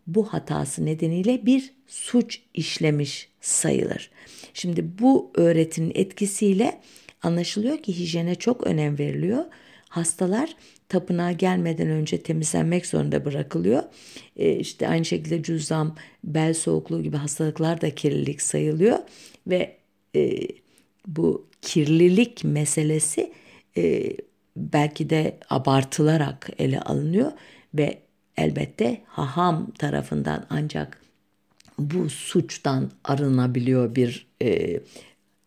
bu 0.07 0.25
hatası 0.33 0.85
nedeniyle 0.85 1.45
bir 1.45 1.73
suç 1.87 2.41
işlemiş 2.53 3.29
sayılır. 3.41 4.11
Şimdi 4.53 4.99
bu 4.99 5.31
öğretinin 5.35 5.91
etkisiyle 5.95 6.81
anlaşılıyor 7.23 7.77
ki 7.77 7.99
hijyene 7.99 8.35
çok 8.35 8.67
önem 8.67 8.99
veriliyor. 8.99 9.45
Hastalar 9.89 10.55
tapınağa 10.89 11.31
gelmeden 11.31 11.87
önce 11.87 12.21
temizlenmek 12.21 12.85
zorunda 12.85 13.25
bırakılıyor. 13.25 13.83
E, 14.35 14.55
işte 14.55 14.87
aynı 14.87 15.05
şekilde 15.05 15.43
cüzzam, 15.43 15.95
bel 16.23 16.53
soğukluğu 16.53 17.03
gibi 17.03 17.17
hastalıklar 17.17 17.81
da 17.81 17.95
kirlilik 17.95 18.41
sayılıyor 18.41 18.99
ve 19.47 19.77
e, 20.15 20.47
bu 21.07 21.47
kirlilik 21.61 22.43
meselesi 22.43 23.31
e, 23.77 24.13
belki 24.57 25.09
de 25.09 25.37
abartılarak 25.49 26.49
ele 26.57 26.79
alınıyor 26.79 27.31
ve 27.73 28.01
elbette 28.41 29.01
haham 29.07 29.71
tarafından 29.71 30.45
ancak 30.49 31.01
bu 31.79 32.09
suçtan 32.09 32.91
arınabiliyor 33.03 33.95
bir 33.95 34.27
e, 34.41 34.79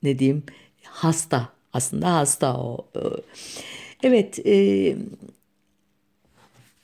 ne 0.03 0.19
diyeyim 0.19 0.43
hasta 0.83 1.49
aslında 1.73 2.15
hasta 2.15 2.57
o. 2.61 2.87
E, 2.97 3.01
Evet, 4.05 4.47
e, 4.47 4.97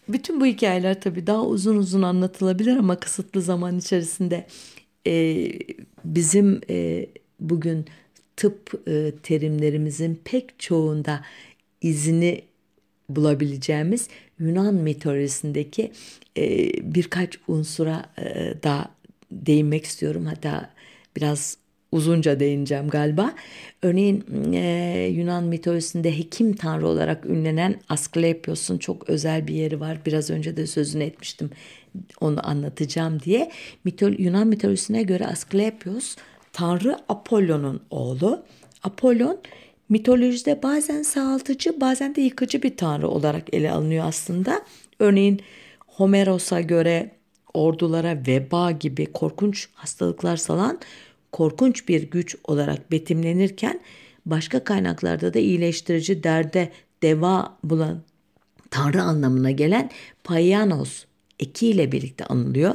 bütün 0.09 0.41
bu 0.41 0.47
hikayeler 0.47 1.01
tabii 1.01 1.27
daha 1.27 1.45
uzun 1.45 1.77
uzun 1.77 2.03
anlatılabilir 2.03 2.77
ama 2.77 3.01
kısıtlı 3.01 3.43
zaman 3.43 3.79
içerisinde 3.79 4.47
e, 5.07 5.47
bizim 6.05 6.61
e, 6.71 7.07
bugün 7.41 7.85
tıp 8.37 8.89
e, 8.89 9.13
terimlerimizin 9.23 10.21
pek 10.25 10.61
çoğunda 10.61 11.25
izini 11.81 12.43
bulabileceğimiz 13.09 14.09
Yunan 14.41 14.75
mitolojisindeki 14.75 15.93
e, 16.37 16.71
birkaç 16.95 17.39
unsura 17.49 18.05
e, 18.19 18.55
da 18.63 18.89
değinmek 19.31 19.85
istiyorum. 19.85 20.27
Hatta 20.27 20.71
biraz 21.17 21.57
uzunca 21.93 22.41
değineceğim 22.41 22.89
galiba. 22.89 23.35
Örneğin 23.83 24.25
e, 24.53 25.07
Yunan 25.15 25.45
mitolojisinde 25.45 26.19
hekim 26.19 26.53
tanrı 26.53 26.89
olarak 26.89 27.27
ünlenen 27.27 27.81
Asklepios'un 27.89 28.79
çok 28.79 29.11
özel 29.11 29.47
bir 29.47 29.55
yeri 29.55 29.81
var. 29.81 29.99
Biraz 30.07 30.31
önce 30.31 30.57
de 30.57 30.67
sözünü 30.67 31.05
etmiştim 31.05 31.51
onu 32.21 32.49
anlatacağım 32.49 33.21
diye. 33.21 33.51
Mitol 33.85 34.13
Yunan 34.19 34.47
mitolojisine 34.47 35.03
göre 35.03 35.27
Asklepios 35.27 36.17
tanrı 36.53 36.97
Apollon'un 37.09 37.81
oğlu. 37.91 38.43
Apollon 38.83 39.39
mitolojide 39.91 40.63
bazen 40.63 41.03
sağaltıcı 41.03 41.81
bazen 41.81 42.15
de 42.15 42.21
yıkıcı 42.21 42.63
bir 42.63 42.77
tanrı 42.77 43.09
olarak 43.09 43.55
ele 43.55 43.71
alınıyor 43.71 44.05
aslında. 44.05 44.63
Örneğin 44.99 45.41
Homeros'a 45.87 46.61
göre 46.61 47.11
ordulara 47.55 48.19
veba 48.27 48.71
gibi 48.71 49.07
korkunç 49.07 49.69
hastalıklar 49.75 50.37
salan 50.37 50.81
korkunç 51.33 51.89
bir 51.89 52.11
güç 52.11 52.37
olarak 52.45 52.93
betimlenirken 52.93 53.81
başka 54.27 54.65
kaynaklarda 54.65 55.35
da 55.35 55.39
iyileştirici 55.39 56.25
derde 56.25 56.69
deva 57.03 57.59
bulan 57.65 58.03
tanrı 58.71 59.03
anlamına 59.03 59.51
gelen 59.51 59.91
Paianos 60.25 61.05
ekiyle 61.41 61.93
birlikte 61.93 62.25
anılıyor. 62.25 62.75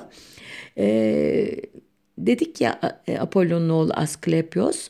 Ee, 0.78 1.56
dedik 2.18 2.62
ya 2.62 3.02
e, 3.08 3.18
Apollon'un 3.18 3.70
oğlu 3.70 3.94
Asklepios 3.94 4.90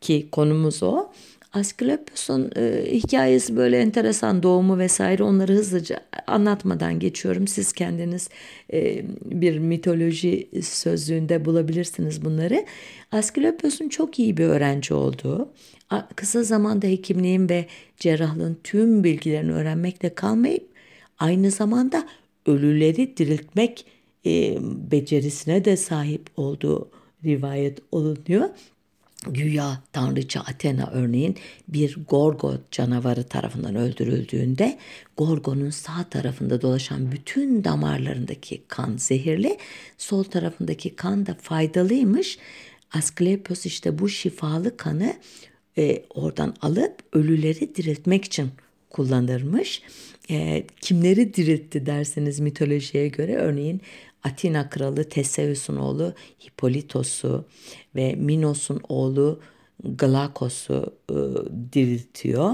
ki 0.00 0.28
konumuz 0.32 0.82
o. 0.82 1.12
Asklepios'un 1.56 2.50
e, 2.56 2.84
hikayesi 2.92 3.56
böyle 3.56 3.78
enteresan 3.78 4.42
doğumu 4.42 4.78
vesaire 4.78 5.22
onları 5.22 5.52
hızlıca 5.52 6.00
anlatmadan 6.26 6.98
geçiyorum. 6.98 7.48
Siz 7.48 7.72
kendiniz 7.72 8.28
e, 8.72 9.04
bir 9.24 9.58
mitoloji 9.58 10.48
sözlüğünde 10.62 11.44
bulabilirsiniz 11.44 12.24
bunları. 12.24 12.66
Asklepios'un 13.12 13.88
çok 13.88 14.18
iyi 14.18 14.36
bir 14.36 14.44
öğrenci 14.44 14.94
olduğu, 14.94 15.52
kısa 16.16 16.42
zamanda 16.42 16.86
hekimliğin 16.86 17.48
ve 17.48 17.66
cerrahlığın 17.96 18.58
tüm 18.64 19.04
bilgilerini 19.04 19.52
öğrenmekle 19.52 20.14
kalmayıp 20.14 20.68
aynı 21.18 21.50
zamanda 21.50 22.06
ölüleri 22.46 23.16
diriltmek 23.16 23.86
e, 24.26 24.58
becerisine 24.90 25.64
de 25.64 25.76
sahip 25.76 26.26
olduğu 26.36 26.90
rivayet 27.24 27.78
olunuyor. 27.92 28.48
Güya 29.26 29.82
tanrıça 29.92 30.40
Athena 30.40 30.90
örneğin 30.92 31.36
bir 31.68 31.96
Gorgo 32.08 32.54
canavarı 32.70 33.24
tarafından 33.24 33.76
öldürüldüğünde 33.76 34.78
Gorgo'nun 35.16 35.70
sağ 35.70 36.04
tarafında 36.10 36.62
dolaşan 36.62 37.12
bütün 37.12 37.64
damarlarındaki 37.64 38.62
kan 38.68 38.96
zehirli, 38.96 39.58
sol 39.98 40.24
tarafındaki 40.24 40.96
kan 40.96 41.26
da 41.26 41.36
faydalıymış. 41.42 42.38
Asklepios 42.92 43.66
işte 43.66 43.98
bu 43.98 44.08
şifalı 44.08 44.76
kanı 44.76 45.14
e, 45.78 46.02
oradan 46.14 46.54
alıp 46.62 46.94
ölüleri 47.12 47.74
diriltmek 47.74 48.24
için 48.24 48.50
kullanırmış. 48.90 49.82
E, 50.30 50.66
kimleri 50.80 51.34
diriltti 51.34 51.86
derseniz 51.86 52.40
mitolojiye 52.40 53.08
göre 53.08 53.36
örneğin 53.36 53.80
Atina 54.26 54.70
kralı 54.70 55.08
Teseus'un 55.08 55.76
oğlu 55.76 56.14
Hippolitos'u 56.44 57.44
ve 57.94 58.14
Minos'un 58.14 58.80
oğlu 58.88 59.40
Glakos'u 59.84 60.94
e, 61.10 61.14
diriltiyor. 61.72 62.50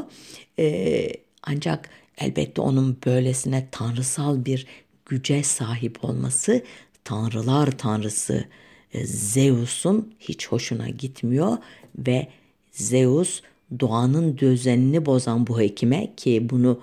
E, 0.59 1.09
ancak 1.43 1.91
elbette 2.19 2.61
onun 2.61 2.99
böylesine 3.07 3.69
tanrısal 3.71 4.45
bir 4.45 4.67
güce 5.07 5.43
sahip 5.43 6.05
olması 6.05 6.63
tanrılar 7.05 7.79
tanrısı 7.79 8.45
e, 8.93 9.07
Zeus'un 9.07 10.15
hiç 10.19 10.49
hoşuna 10.49 10.89
gitmiyor 10.89 11.57
ve 11.99 12.29
Zeus 12.73 13.43
doğanın 13.81 14.39
düzenini 14.39 15.07
bozan 15.07 15.47
bu 15.47 15.61
hekime 15.61 16.15
ki 16.17 16.51
bunu 16.51 16.81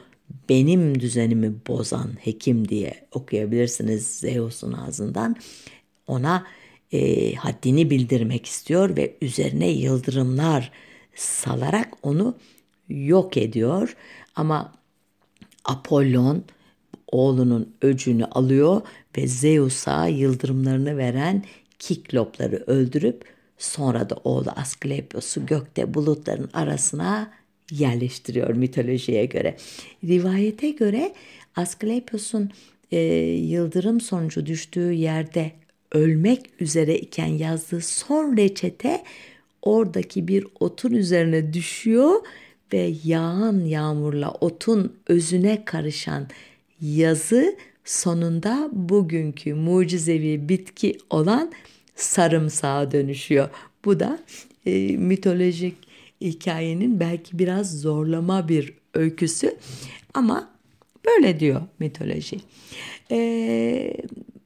benim 0.50 1.00
düzenimi 1.00 1.54
bozan 1.68 2.12
hekim 2.22 2.70
diye 2.70 3.08
okuyabilirsiniz 3.12 4.08
Zeus'un 4.08 4.74
ağzından. 4.74 5.36
Ona 6.08 6.46
e, 6.92 7.34
haddini 7.36 7.90
bildirmek 7.90 8.46
istiyor 8.46 8.98
ve 8.98 9.16
üzerine 9.22 9.70
yıldırımlar 9.70 10.72
salarak 11.16 11.94
onu 12.04 12.36
yok 12.90 13.38
ediyor. 13.38 13.96
Ama 14.36 14.74
Apollon 15.66 16.44
oğlunun 17.08 17.76
öcünü 17.82 18.26
alıyor 18.26 18.82
ve 19.18 19.28
Zeus'a 19.28 20.08
yıldırımlarını 20.08 20.98
veren 20.98 21.44
Kiklopları 21.80 22.64
öldürüp 22.68 23.24
sonra 23.58 24.10
da 24.10 24.16
oğlu 24.24 24.50
Asklepios'u 24.56 25.46
gökte 25.46 25.94
bulutların 25.94 26.50
arasına 26.54 27.32
yerleştiriyor 27.72 28.50
mitolojiye 28.56 29.26
göre. 29.26 29.58
Rivayete 30.04 30.70
göre 30.70 31.14
Asklepios'un 31.56 32.52
e, 32.92 33.00
yıldırım 33.32 34.02
sonucu 34.02 34.46
düştüğü 34.46 34.92
yerde 34.92 35.52
ölmek 35.92 36.42
üzere 36.60 36.98
iken 36.98 37.28
yazdığı 37.28 37.82
son 37.82 38.38
reçete 38.38 39.04
oradaki 39.62 40.28
bir 40.28 40.46
otun 40.60 40.92
üzerine 40.92 41.54
düşüyor 41.54 42.22
ve 42.74 42.94
yağan 43.04 43.66
yağmurla 43.66 44.32
otun 44.32 44.94
özüne 45.08 45.66
karışan 45.66 46.28
yazı 46.82 47.56
sonunda 47.86 48.70
bugünkü 48.72 49.54
mucizevi 49.54 50.50
bitki 50.50 50.98
olan 51.10 51.52
sarımsağa 51.96 52.92
dönüşüyor. 52.92 53.50
Bu 53.86 54.00
da 54.00 54.20
e, 54.66 54.98
mitolojik 54.98 55.89
hikayenin 56.22 57.00
belki 57.00 57.40
biraz 57.40 57.82
zorlama 57.82 58.48
bir 58.48 58.74
öyküsü 58.94 59.58
ama 60.14 60.50
böyle 61.06 61.40
diyor 61.40 61.62
mitoloji. 61.80 62.42
E, 63.12 63.98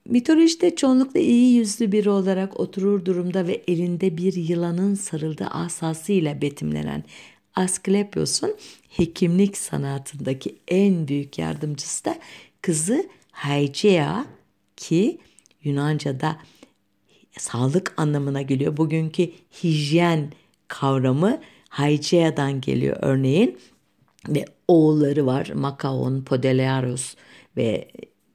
mitolojide 0.05 0.75
çoğunlukla 0.75 1.19
iyi 1.19 1.55
yüzlü 1.55 1.91
biri 1.91 2.09
olarak 2.09 2.59
oturur 2.59 3.05
durumda 3.05 3.47
ve 3.47 3.63
elinde 3.67 4.17
bir 4.17 4.33
yılanın 4.33 4.95
sarıldığı 4.95 5.47
asasıyla 5.47 6.41
betimlenen 6.41 7.03
Asklepios'un 7.55 8.55
hekimlik 8.89 9.57
sanatındaki 9.57 10.55
en 10.67 11.07
büyük 11.07 11.37
yardımcısı 11.37 12.05
da 12.05 12.15
kızı 12.61 13.09
Hygieia 13.33 14.25
ki 14.77 15.17
Yunanca'da 15.63 16.37
sağlık 17.37 17.93
anlamına 17.97 18.41
geliyor. 18.41 18.77
Bugünkü 18.77 19.31
hijyen 19.63 20.31
kavramı 20.67 21.41
Haiceia'dan 21.73 22.61
geliyor 22.61 22.97
örneğin 23.01 23.57
ve 24.29 24.45
oğulları 24.67 25.25
var 25.25 25.49
Makaon, 25.55 26.21
Podelearos 26.21 27.15
ve 27.57 27.87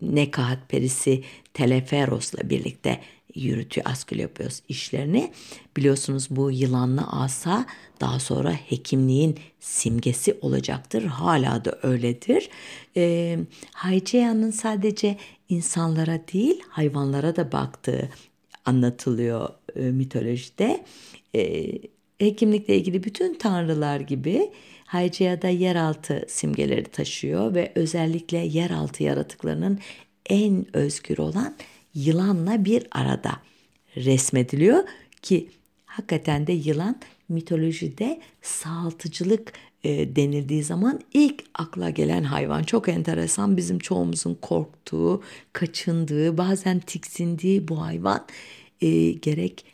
Nekahat 0.03 0.69
perisi 0.69 1.25
Teleferos'la 1.55 2.51
birlikte 2.51 3.01
yürütüyor 3.35 3.87
Asklepios 3.91 4.61
işlerini. 4.69 5.33
Biliyorsunuz 5.77 6.27
bu 6.31 6.51
yılanlı 6.51 7.03
asa 7.11 7.67
daha 8.01 8.21
sonra 8.21 8.53
hekimliğin 8.53 9.39
simgesi 9.61 10.39
olacaktır. 10.41 11.05
Hala 11.05 11.65
da 11.65 11.79
öyledir. 11.83 12.51
E, 12.97 13.39
Haiceia'nın 13.73 14.51
sadece 14.51 15.17
insanlara 15.49 16.21
değil 16.33 16.63
hayvanlara 16.69 17.37
da 17.37 17.53
baktığı 17.53 18.09
anlatılıyor 18.65 19.49
e, 19.77 19.81
mitolojide. 19.81 20.85
E, 21.35 21.73
hekimlikle 22.19 22.77
ilgili 22.77 23.05
bütün 23.05 23.35
tanrılar 23.35 24.01
gibi 24.01 24.51
Haycia'da 24.85 25.49
yeraltı 25.49 26.25
simgeleri 26.29 26.85
taşıyor 26.85 27.55
ve 27.55 27.73
özellikle 27.75 28.39
yeraltı 28.39 29.03
yaratıklarının 29.03 29.79
en 30.27 30.77
özgür 30.77 31.19
olan 31.19 31.57
yılanla 31.95 32.65
bir 32.65 32.87
arada 32.91 33.33
resmediliyor 33.97 34.85
ki 35.23 35.49
hakikaten 35.87 36.47
de 36.47 36.53
yılan 36.53 37.01
mitolojide 37.29 38.21
sağaltıcılık 38.43 39.53
e, 39.85 40.17
denildiği 40.17 40.63
zaman 40.63 41.01
ilk 41.15 41.45
akla 41.55 41.91
gelen 41.91 42.25
hayvan. 42.25 42.63
Çok 42.63 42.89
enteresan 42.89 43.57
bizim 43.57 43.79
çoğumuzun 43.79 44.35
korktuğu, 44.35 45.23
kaçındığı, 45.53 46.39
bazen 46.39 46.81
tiksindiği 46.81 47.69
bu 47.69 47.83
hayvan 47.83 48.27
e, 48.81 49.11
gerek 49.11 49.65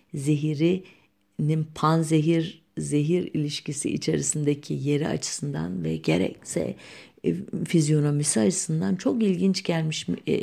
zehirinin 1.40 1.66
panzehir 1.74 2.64
zehir 2.78 3.30
ilişkisi 3.34 3.90
içerisindeki 3.94 4.74
yeri 4.74 5.08
açısından 5.08 5.84
ve 5.84 5.96
gerekse 5.96 6.76
e, 7.24 7.34
fizyonomisi 7.68 8.40
açısından 8.40 8.96
çok 8.96 9.22
ilginç 9.22 9.62
gelmiş 9.62 10.06
e, 10.28 10.38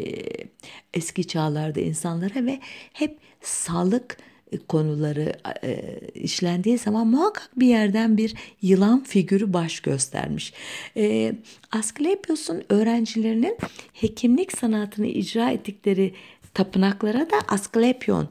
eski 0.94 1.28
çağlarda 1.28 1.80
insanlara 1.80 2.46
ve 2.46 2.60
hep 2.94 3.18
sağlık 3.42 4.18
konuları 4.68 5.34
e, 5.64 6.00
işlendiği 6.14 6.78
zaman 6.78 7.08
muhakkak 7.08 7.50
bir 7.56 7.68
yerden 7.68 8.18
bir 8.18 8.34
yılan 8.62 9.04
figürü 9.04 9.54
baş 9.54 9.80
göstermiş. 9.80 10.54
E, 10.98 11.36
Asklepios'un 11.72 12.64
öğrencilerinin 12.70 13.58
hekimlik 13.94 14.58
sanatını 14.58 15.08
icra 15.08 15.52
ettikleri 15.52 16.14
tapınaklara 16.54 17.30
da 17.30 17.36
Asklepion 17.48 18.30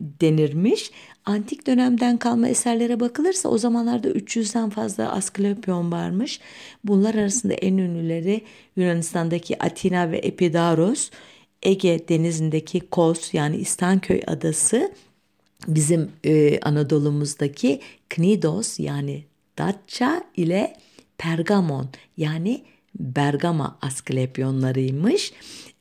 denirmiş. 0.00 0.90
Antik 1.30 1.66
dönemden 1.66 2.16
kalma 2.18 2.48
eserlere 2.48 3.00
bakılırsa 3.00 3.48
o 3.48 3.58
zamanlarda 3.58 4.08
300'den 4.08 4.70
fazla 4.70 5.12
Asklepion 5.12 5.92
varmış. 5.92 6.40
Bunlar 6.84 7.14
arasında 7.14 7.54
en 7.54 7.78
ünlüleri 7.78 8.44
Yunanistan'daki 8.76 9.62
Atina 9.62 10.10
ve 10.10 10.18
Epidaros, 10.18 11.10
Ege 11.62 12.08
denizindeki 12.08 12.80
Kos 12.80 13.34
yani 13.34 13.56
İstanköy 13.56 14.20
adası, 14.26 14.92
bizim 15.68 16.10
e, 16.24 16.60
Anadolu'muzdaki 16.60 17.80
Knidos 18.08 18.80
yani 18.80 19.24
Datça 19.58 20.24
ile 20.36 20.76
Pergamon 21.18 21.88
yani 22.16 22.64
Bergama 22.94 23.78
Asklepionlarıymış. 23.82 25.32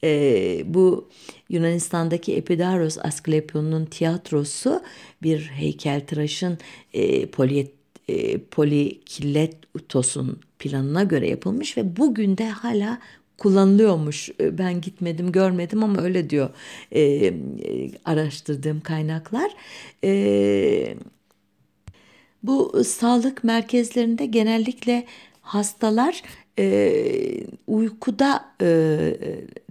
E, 0.04 0.62
bu 0.66 1.10
Yunanistan'daki 1.50 2.36
Epidaros 2.36 2.98
Asklepion'un 2.98 3.86
tiyatrosu 3.86 4.82
bir 5.24 5.40
heykeltıraşın 5.40 6.58
e, 6.94 7.26
polyet 7.26 7.72
e, 8.08 8.38
Polikiletosun 8.38 10.40
planına 10.60 11.04
göre 11.04 11.30
yapılmış 11.30 11.78
ve 11.78 11.98
bugün 11.98 12.38
de 12.38 12.50
hala 12.50 13.00
kullanılıyormuş. 13.38 14.30
E, 14.40 14.58
ben 14.58 14.82
gitmedim 14.82 15.32
görmedim 15.32 15.84
ama 15.84 16.02
öyle 16.02 16.30
diyor 16.30 16.50
e, 16.92 17.02
e, 17.02 17.34
araştırdığım 18.06 18.82
kaynaklar. 18.82 19.52
E, 20.04 20.96
bu 22.44 22.84
sağlık 22.84 23.44
merkezlerinde 23.44 24.26
genellikle 24.26 25.06
hastalar 25.42 26.24
e, 26.60 26.94
uykuda 27.68 28.46
e, 28.62 28.68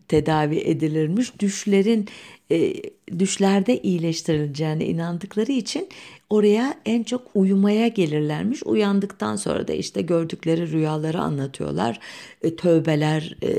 tedavi 0.09 0.59
edilirmiş. 0.59 1.40
Düşlerin 1.40 2.09
e, 2.51 2.75
düşlerde 3.18 3.83
iyileştirileceğine 3.83 4.87
inandıkları 4.87 5.53
için 5.53 5.88
oraya 6.31 6.75
en 6.87 7.03
çok 7.03 7.31
uyumaya 7.35 7.88
gelirlermiş. 7.88 8.62
Uyandıktan 8.62 9.37
sonra 9.37 9.68
da 9.68 9.73
işte 9.73 10.03
gördükleri 10.03 10.73
rüyaları 10.73 11.21
anlatıyorlar. 11.21 12.01
E, 12.42 12.57
tövbeler 12.57 13.37
e, 13.42 13.51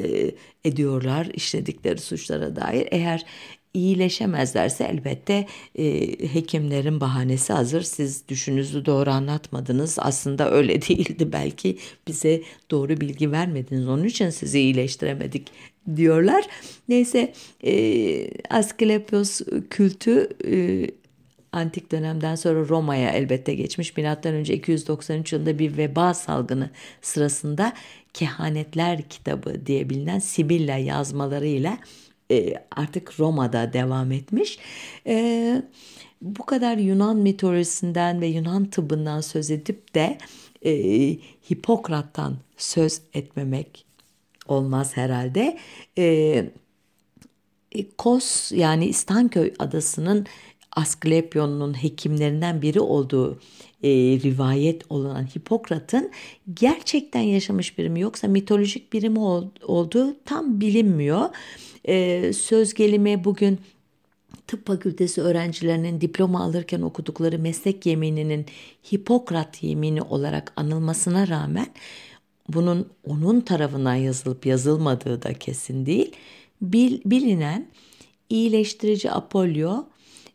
ediyorlar 0.65 1.27
işledikleri 1.33 1.97
suçlara 1.97 2.55
dair. 2.55 2.87
Eğer 2.91 3.25
iyileşemezlerse 3.73 4.83
elbette 4.83 5.45
e, 5.75 5.85
hekimlerin 6.33 7.01
bahanesi 7.01 7.53
hazır. 7.53 7.81
Siz 7.81 8.27
düşününüzü 8.27 8.85
doğru 8.85 9.09
anlatmadınız. 9.09 9.97
Aslında 10.01 10.51
öyle 10.51 10.81
değildi 10.89 11.33
belki 11.33 11.77
bize 12.07 12.41
doğru 12.71 13.01
bilgi 13.01 13.31
vermediniz. 13.31 13.87
Onun 13.87 14.03
için 14.03 14.29
sizi 14.29 14.59
iyileştiremedik 14.59 15.47
diyorlar. 15.95 16.45
Neyse 16.87 17.33
e, 17.63 17.73
Asklepios 18.49 19.41
kültü 19.69 20.29
e, 20.45 20.85
antik 21.51 21.91
dönemden 21.91 22.35
sonra 22.35 22.67
Roma'ya 22.69 23.09
elbette 23.09 23.55
geçmiş. 23.55 23.97
Milattan 23.97 24.33
önce 24.33 24.53
293 24.53 25.33
yılında 25.33 25.59
bir 25.59 25.77
veba 25.77 26.13
salgını 26.13 26.69
sırasında 27.01 27.73
Kehanetler 28.13 29.01
kitabı 29.01 29.65
diye 29.65 29.89
bilinen 29.89 30.19
Sibilla 30.19 30.77
yazmalarıyla 30.77 31.77
e, 32.31 32.53
artık 32.71 33.19
Roma'da 33.19 33.73
devam 33.73 34.11
etmiş. 34.11 34.59
E, 35.07 35.63
bu 36.21 36.45
kadar 36.45 36.77
Yunan 36.77 37.17
mitolojisinden 37.17 38.21
ve 38.21 38.27
Yunan 38.27 38.65
tıbbından 38.65 39.21
söz 39.21 39.51
edip 39.51 39.95
de 39.95 40.17
e, 40.65 40.71
Hipokrat'tan 41.51 42.37
söz 42.57 43.01
etmemek 43.13 43.85
olmaz 44.47 44.97
herhalde. 44.97 45.57
Kos 47.97 48.51
yani 48.51 48.85
İstanköy 48.85 49.53
adasının 49.59 50.25
Asklepion'un 50.71 51.83
hekimlerinden 51.83 52.61
biri 52.61 52.79
olduğu 52.79 53.39
e, 53.83 53.89
rivayet 54.23 54.81
olan 54.89 55.23
Hipokrat'ın 55.23 56.11
gerçekten 56.53 57.21
yaşamış 57.21 57.77
biri 57.77 57.89
mi 57.89 57.99
yoksa 57.99 58.27
mitolojik 58.27 58.93
biri 58.93 59.09
mi 59.09 59.19
ol, 59.19 59.47
olduğu 59.61 60.15
tam 60.25 60.61
bilinmiyor. 60.61 61.29
E, 61.89 62.33
söz 62.33 62.73
gelimi 62.73 63.23
bugün 63.23 63.59
tıp 64.47 64.67
fakültesi 64.67 65.21
öğrencilerinin 65.21 66.01
diploma 66.01 66.43
alırken 66.43 66.81
okudukları 66.81 67.39
meslek 67.39 67.85
yemininin 67.85 68.45
Hipokrat 68.93 69.63
yemini 69.63 70.01
olarak 70.01 70.53
anılmasına 70.55 71.27
rağmen 71.27 71.67
bunun 72.49 72.89
onun 73.07 73.41
tarafından 73.41 73.95
yazılıp 73.95 74.45
yazılmadığı 74.45 75.21
da 75.21 75.33
kesin 75.33 75.85
değil. 75.85 76.11
Bil, 76.61 77.01
bilinen 77.05 77.67
iyileştirici 78.29 79.11
Apollo, 79.11 79.85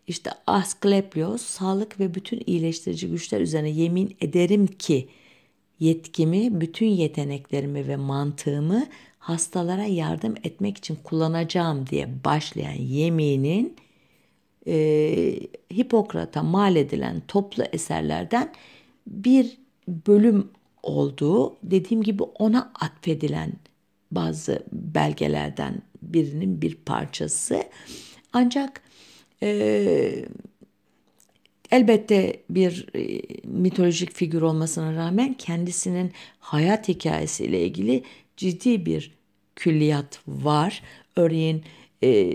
işte 0.07 0.31
Asklepios, 0.47 1.43
sağlık 1.43 2.01
ve 2.01 2.15
bütün 2.15 2.43
iyileştirici 2.47 3.09
güçler 3.09 3.41
üzerine 3.41 3.71
yemin 3.71 4.17
ederim 4.21 4.67
ki 4.67 5.09
yetkimi, 5.81 6.61
bütün 6.61 6.87
yeteneklerimi 6.87 7.89
ve 7.89 7.97
mantığımı 7.97 8.87
hastalara 9.25 9.85
yardım 9.85 10.35
etmek 10.45 10.79
için 10.79 10.99
kullanacağım 11.05 11.87
diye 11.87 12.09
başlayan 12.25 12.73
yeminin 12.73 13.77
e, 14.67 14.77
Hipokrat'a 15.73 16.43
mal 16.43 16.77
edilen 16.77 17.23
toplu 17.29 17.65
eserlerden 17.73 18.53
bir 19.07 19.59
bölüm 19.89 20.51
olduğu 20.83 21.57
dediğim 21.63 22.03
gibi 22.03 22.23
ona 22.23 22.73
atfedilen 22.81 23.53
bazı 24.11 24.63
belgelerden 24.73 25.83
birinin 26.03 26.63
bir 26.63 26.75
parçası. 26.75 27.65
Ancak 28.33 28.83
e, 29.43 30.25
elbette 31.71 32.43
bir 32.51 32.87
e, 32.95 33.23
mitolojik 33.45 34.15
figür 34.15 34.43
olmasına 34.43 34.97
rağmen 34.97 35.35
kendisinin 35.35 36.13
hayat 36.41 36.89
hikayesiyle 36.89 37.65
ilgili 37.67 38.03
ciddi 38.37 38.87
bir 38.87 39.14
külliyat 39.57 40.21
var. 40.27 40.83
Örneğin 41.17 41.65
e, 42.03 42.33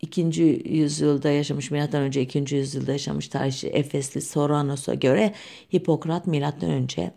ikinci 0.00 0.62
yüzyılda 0.64 1.30
yaşamış, 1.30 1.70
milattan 1.70 2.02
önce 2.02 2.20
ikinci 2.20 2.56
yüzyılda 2.56 2.92
yaşamış 2.92 3.28
tarihçi 3.28 3.68
Efesli 3.68 4.20
Soranos'a 4.20 4.94
göre 4.94 5.34
Hipokrat 5.74 6.26
milattan 6.26 6.70
önce 6.70 7.12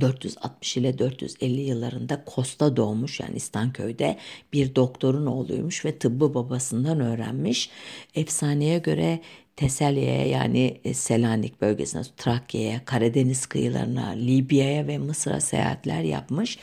460 0.00 0.76
ile 0.76 0.98
450 0.98 1.60
yıllarında 1.60 2.24
Kosta 2.24 2.76
doğmuş 2.76 3.20
yani 3.20 3.36
İstanköy'de 3.36 4.16
bir 4.52 4.74
doktorun 4.74 5.26
oğluymuş 5.26 5.84
ve 5.84 5.98
tıbbı 5.98 6.34
babasından 6.34 7.00
öğrenmiş. 7.00 7.70
Efsaneye 8.14 8.78
göre 8.78 9.20
Teselya'ya 9.56 10.26
yani 10.26 10.80
e, 10.84 10.94
Selanik 10.94 11.60
bölgesine, 11.60 12.02
Trakya'ya, 12.16 12.84
Karadeniz 12.84 13.46
kıyılarına, 13.46 14.08
Libya'ya 14.08 14.86
ve 14.86 14.98
Mısır'a 14.98 15.40
seyahatler 15.40 16.02
yapmış. 16.02 16.58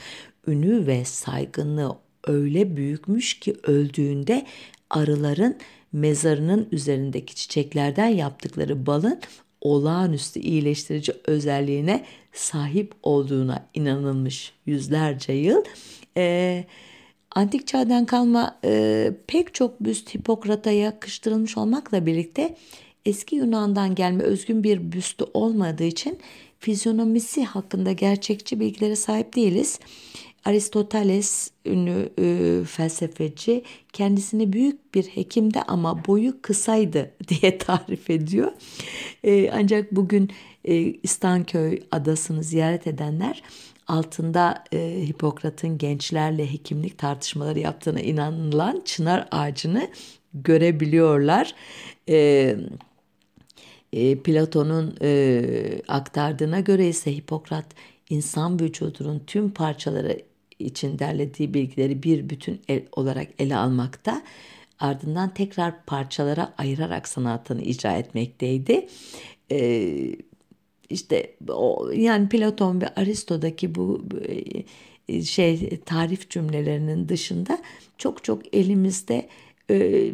Ünü 0.47 0.87
ve 0.87 1.05
saygınlığı 1.05 1.97
öyle 2.27 2.77
büyükmüş 2.77 3.39
ki 3.39 3.55
öldüğünde 3.63 4.45
arıların 4.89 5.55
mezarının 5.91 6.67
üzerindeki 6.71 7.35
çiçeklerden 7.35 8.07
yaptıkları 8.07 8.85
balın 8.85 9.19
olağanüstü 9.61 10.39
iyileştirici 10.39 11.13
özelliğine 11.25 12.05
sahip 12.33 12.93
olduğuna 13.03 13.65
inanılmış 13.73 14.53
yüzlerce 14.65 15.33
yıl. 15.33 15.63
E, 16.17 16.65
antik 17.31 17.67
çağdan 17.67 18.05
kalma 18.05 18.59
e, 18.63 19.11
pek 19.27 19.53
çok 19.53 19.83
büst 19.83 20.15
Hipokrat'a 20.15 20.71
yakıştırılmış 20.71 21.57
olmakla 21.57 22.05
birlikte 22.05 22.55
eski 23.05 23.35
Yunan'dan 23.35 23.95
gelme 23.95 24.23
özgün 24.23 24.63
bir 24.63 24.91
büstü 24.91 25.25
olmadığı 25.33 25.83
için 25.83 26.19
fizyonomisi 26.59 27.43
hakkında 27.43 27.91
gerçekçi 27.91 28.59
bilgilere 28.59 28.95
sahip 28.95 29.35
değiliz. 29.35 29.79
Aristoteles 30.47 31.51
ünlü 31.65 32.09
e, 32.19 32.63
felsefeci 32.65 33.63
kendisini 33.93 34.53
büyük 34.53 34.95
bir 34.95 35.03
hekimde 35.03 35.63
ama 35.63 36.05
boyu 36.05 36.41
kısaydı 36.41 37.11
diye 37.27 37.57
tarif 37.57 38.09
ediyor. 38.09 38.51
E, 39.23 39.51
ancak 39.51 39.91
bugün 39.91 40.31
e, 40.65 40.75
İstanköy 40.75 41.79
adasını 41.91 42.43
ziyaret 42.43 42.87
edenler 42.87 43.43
altında 43.87 44.63
e, 44.73 45.03
Hipokrat'ın 45.07 45.77
gençlerle 45.77 46.53
hekimlik 46.53 46.97
tartışmaları 46.97 47.59
yaptığına 47.59 47.99
inanılan 47.99 48.81
çınar 48.85 49.27
ağacını 49.31 49.87
görebiliyorlar. 50.33 51.55
E, 52.09 52.55
e, 53.93 54.19
Platon'un 54.19 54.95
e, 55.01 55.81
aktardığına 55.87 56.59
göre 56.59 56.87
ise 56.87 57.15
Hipokrat 57.15 57.65
insan 58.09 58.59
vücudunun 58.59 59.23
tüm 59.27 59.49
parçaları 59.49 60.26
için 60.59 60.99
derlediği 60.99 61.53
bilgileri 61.53 62.03
bir 62.03 62.29
bütün 62.29 62.61
el, 62.67 62.83
olarak 62.91 63.27
ele 63.39 63.55
almakta 63.55 64.21
ardından 64.79 65.33
tekrar 65.33 65.85
parçalara 65.85 66.53
ayırarak 66.57 67.07
sanatını 67.07 67.61
icra 67.61 67.97
etmekteydi. 67.97 68.87
Ee, 69.51 70.15
işte 70.89 71.35
o, 71.49 71.91
yani 71.95 72.29
Platon 72.29 72.81
ve 72.81 72.87
Aristo'daki 72.95 73.75
bu 73.75 74.05
e, 75.07 75.21
şey 75.21 75.79
tarif 75.85 76.29
cümlelerinin 76.29 77.09
dışında 77.09 77.59
çok 77.97 78.23
çok 78.23 78.55
elimizde 78.55 79.29
e, 79.71 80.11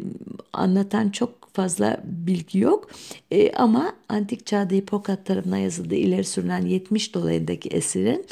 anlatan 0.52 1.10
çok 1.10 1.48
fazla 1.52 2.00
bilgi 2.04 2.58
yok. 2.58 2.90
E, 3.30 3.52
ama 3.52 3.96
antik 4.08 4.46
çağda 4.46 4.74
Hipokrat 4.74 5.26
tarafından 5.26 5.56
yazıldığı 5.56 5.94
ileri 5.94 6.24
sürülen 6.24 6.66
70 6.66 7.14
dolayındaki 7.14 7.68
esirin 7.68 8.26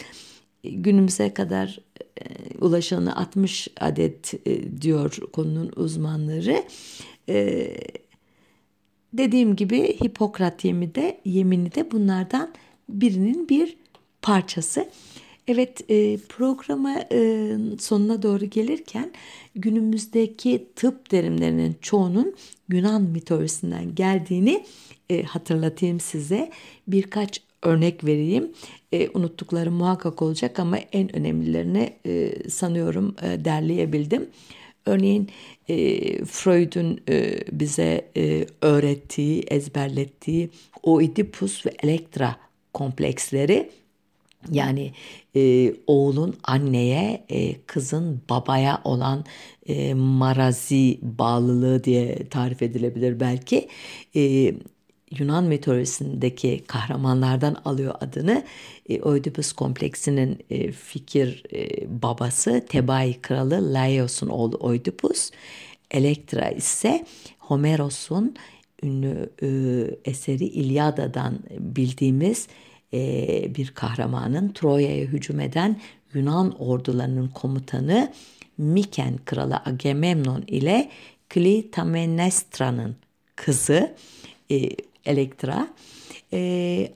günümüze 0.64 1.34
kadar 1.34 1.78
e, 2.20 2.24
ulaşanı 2.60 3.16
60 3.16 3.68
adet 3.80 4.34
e, 4.46 4.80
diyor 4.80 5.16
konunun 5.32 5.72
uzmanları. 5.76 6.64
E, 7.28 7.68
dediğim 9.12 9.56
gibi 9.56 9.98
Hipokrat 10.04 10.64
yemini 10.64 10.94
de, 10.94 11.20
yemini 11.24 11.74
de 11.74 11.90
bunlardan 11.90 12.52
birinin 12.88 13.48
bir 13.48 13.76
parçası. 14.22 14.88
Evet 15.48 15.90
e, 15.90 16.16
programa 16.16 16.94
sonuna 17.78 18.22
doğru 18.22 18.44
gelirken 18.44 19.12
günümüzdeki 19.54 20.68
tıp 20.76 21.10
terimlerinin 21.10 21.76
çoğunun 21.80 22.34
Yunan 22.68 23.02
mitolojisinden 23.02 23.94
geldiğini 23.94 24.64
hatırlatayım 25.26 26.00
size. 26.00 26.50
Birkaç 26.88 27.42
örnek 27.62 28.04
vereyim. 28.04 28.52
E, 28.92 29.08
unuttuklarım 29.08 29.74
muhakkak 29.74 30.22
olacak 30.22 30.58
ama 30.58 30.78
en 30.78 31.16
önemlilerini 31.16 31.92
e, 32.06 32.34
sanıyorum 32.50 33.16
e, 33.22 33.44
derleyebildim. 33.44 34.26
Örneğin 34.86 35.28
e, 35.68 35.74
Freud'un 36.24 37.00
e, 37.08 37.40
bize 37.52 38.10
e, 38.16 38.46
öğrettiği, 38.62 39.42
ezberlettiği 39.42 40.50
Oedipus 40.82 41.66
ve 41.66 41.70
Elektra 41.82 42.36
kompleksleri 42.74 43.70
yani 44.50 44.92
e, 45.36 45.74
oğlun 45.86 46.36
anneye, 46.44 47.24
e, 47.28 47.60
kızın 47.66 48.22
babaya 48.30 48.80
olan 48.84 49.24
e, 49.66 49.94
marazi 49.94 50.98
bağlılığı 51.02 51.84
diye 51.84 52.28
tarif 52.28 52.62
edilebilir 52.62 53.20
belki. 53.20 53.68
E, 54.16 54.54
Yunan 55.18 55.44
mitolojisindeki 55.44 56.64
kahramanlardan 56.66 57.56
alıyor 57.64 57.94
adını. 58.00 58.44
E, 58.88 59.02
Oedipus 59.02 59.52
kompleksinin 59.52 60.38
e, 60.50 60.72
fikir 60.72 61.42
e, 61.54 61.86
babası 62.02 62.64
Tebai 62.68 63.20
kralı 63.22 63.74
Laios'un 63.74 64.28
oğlu 64.28 64.56
Oedipus. 64.56 65.30
Elektra 65.90 66.50
ise 66.50 67.06
Homeros'un 67.38 68.36
ünlü 68.82 69.30
e, 69.42 69.50
eseri 70.10 70.44
İlyada'dan 70.44 71.38
bildiğimiz 71.58 72.48
e, 72.94 73.54
bir 73.54 73.68
kahramanın 73.68 74.52
Troya'ya 74.52 75.04
hücum 75.04 75.40
eden 75.40 75.80
Yunan 76.14 76.62
ordularının 76.62 77.28
komutanı 77.28 78.12
Miken 78.58 79.18
kralı 79.24 79.56
Agamemnon 79.64 80.44
ile 80.46 80.90
Clytemnestra'nın 81.34 82.96
kızı 83.36 83.94
e, 84.50 84.68
Elektra 85.04 85.68
e, 86.32 86.92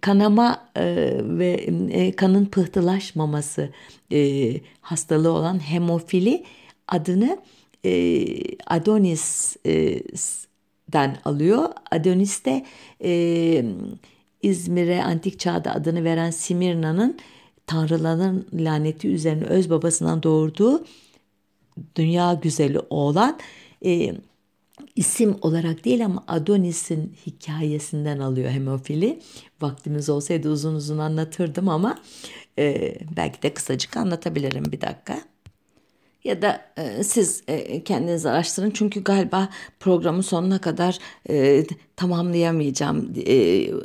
kanama 0.00 0.68
e, 0.76 0.84
ve 1.22 1.50
e, 1.90 2.12
kanın 2.12 2.46
pıhtılaşmaması 2.46 3.70
e, 4.12 4.52
hastalığı 4.80 5.32
olan 5.32 5.58
hemofili 5.58 6.44
adını 6.88 7.38
e, 7.84 8.24
Adonis'den 8.66 9.96
alıyor. 11.24 11.68
Adonis 11.90 12.44
de 12.44 12.66
e, 13.04 13.64
İzmir'e 14.42 15.02
antik 15.02 15.38
çağda 15.40 15.74
adını 15.74 16.04
veren 16.04 16.30
Simirna'nın 16.30 17.18
tanrıların 17.66 18.46
laneti 18.52 19.08
üzerine 19.08 19.44
öz 19.44 19.70
babasından 19.70 20.22
doğurduğu 20.22 20.84
dünya 21.96 22.34
güzeli 22.34 22.80
oğlan 22.90 23.38
e, 23.84 24.14
isim 24.96 25.36
olarak 25.42 25.84
değil 25.84 26.04
ama 26.04 26.24
Adonis'in 26.28 27.16
hikayesinden 27.26 28.18
alıyor 28.18 28.50
hemofili. 28.50 29.20
Vaktimiz 29.60 30.08
olsaydı 30.08 30.50
uzun 30.50 30.74
uzun 30.74 30.98
anlatırdım 30.98 31.68
ama 31.68 31.98
e, 32.58 32.94
belki 33.16 33.42
de 33.42 33.54
kısacık 33.54 33.96
anlatabilirim 33.96 34.64
bir 34.72 34.80
dakika. 34.80 35.18
Ya 36.24 36.42
da 36.42 36.60
e, 36.76 37.04
siz 37.04 37.42
e, 37.48 37.84
kendiniz 37.84 38.26
araştırın 38.26 38.70
çünkü 38.70 39.04
galiba 39.04 39.48
programın 39.80 40.20
sonuna 40.20 40.60
kadar 40.60 40.98
e, 41.30 41.64
tamamlayamayacağım 41.96 43.12
e, 43.26 43.34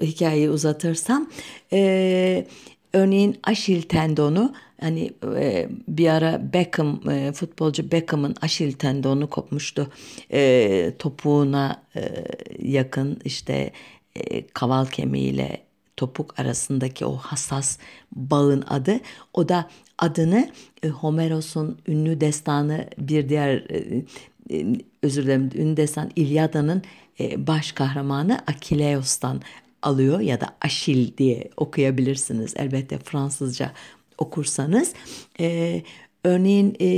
hikayeyi 0.02 0.50
uzatırsam. 0.50 1.30
E, 1.74 2.48
örneğin 2.94 3.40
Aşil 3.44 3.82
tendonu 3.82 4.54
hani 4.84 5.14
e, 5.36 5.70
bir 5.88 6.08
ara 6.08 6.54
Beckham 6.54 7.10
e, 7.10 7.32
futbolcu 7.32 7.92
Beckham'ın 7.92 8.36
Aşil 8.42 8.72
tendonu 8.72 9.30
kopmuştu. 9.30 9.92
E, 10.32 10.94
topuğuna 11.00 11.84
e, 11.96 12.26
yakın 12.60 13.20
işte 13.26 13.72
e, 14.16 14.48
kaval 14.48 14.86
kemiğiyle 14.86 15.62
topuk 15.98 16.40
arasındaki 16.40 17.06
o 17.06 17.16
hassas 17.16 17.78
bağın 18.16 18.64
adı. 18.68 19.00
O 19.34 19.50
da 19.50 19.70
adını 19.98 20.52
e, 20.84 20.88
Homeros'un 20.88 21.78
ünlü 21.88 22.22
destanı 22.22 22.88
bir 22.98 23.30
diğer 23.30 23.50
e, 23.50 24.06
e, 24.52 24.66
özür 25.04 25.24
dilerim 25.24 25.50
ünlü 25.56 25.78
destan 25.78 26.12
İlyada'nın 26.16 26.82
e, 27.20 27.48
baş 27.48 27.72
kahramanı 27.72 28.40
Akileos'tan 28.48 29.42
alıyor 29.82 30.20
ya 30.20 30.42
da 30.42 30.56
Aşil 30.62 31.18
diye 31.18 31.50
okuyabilirsiniz 31.58 32.54
elbette 32.58 32.98
Fransızca 32.98 33.72
okursanız. 34.18 34.94
E, 35.40 35.82
örneğin 36.24 36.76
e, 36.82 36.90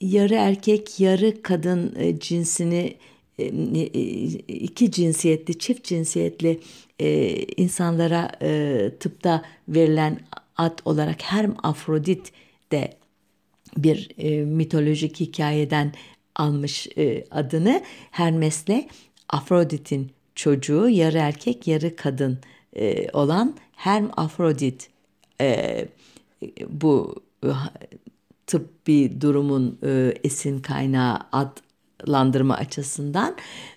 yarı 0.00 0.34
erkek 0.34 1.00
yarı 1.00 1.42
kadın 1.42 1.94
e, 1.96 2.20
cinsini 2.20 2.96
e, 3.38 3.44
e, 3.44 3.82
iki 4.48 4.90
cinsiyetli 4.90 5.58
çift 5.58 5.84
cinsiyetli 5.84 6.60
e, 6.98 7.36
insanlara 7.56 8.32
e, 8.42 8.90
tıpta 9.00 9.42
verilen 9.68 10.20
ad 10.56 10.78
olarak 10.84 11.22
Hermafrodit 11.22 12.32
de 12.72 12.92
bir 13.76 14.10
e, 14.18 14.44
mitolojik 14.44 15.20
hikayeden 15.20 15.92
almış 16.36 16.88
e, 16.96 17.24
adını 17.30 17.82
Hermes'le 18.10 18.88
Afrodit'in 19.28 20.10
çocuğu 20.34 20.88
yarı 20.88 21.18
erkek 21.18 21.66
yarı 21.66 21.96
kadın 21.96 22.38
e, 22.76 23.10
olan 23.12 23.56
Hermafrodit 23.76 24.90
e, 25.40 25.88
bu 26.68 27.14
tıbbi 28.46 29.20
durumun 29.20 29.78
e, 29.86 30.14
esin 30.24 30.58
kaynağı 30.58 31.18
adlandırma 31.32 32.54
açısından 32.56 33.36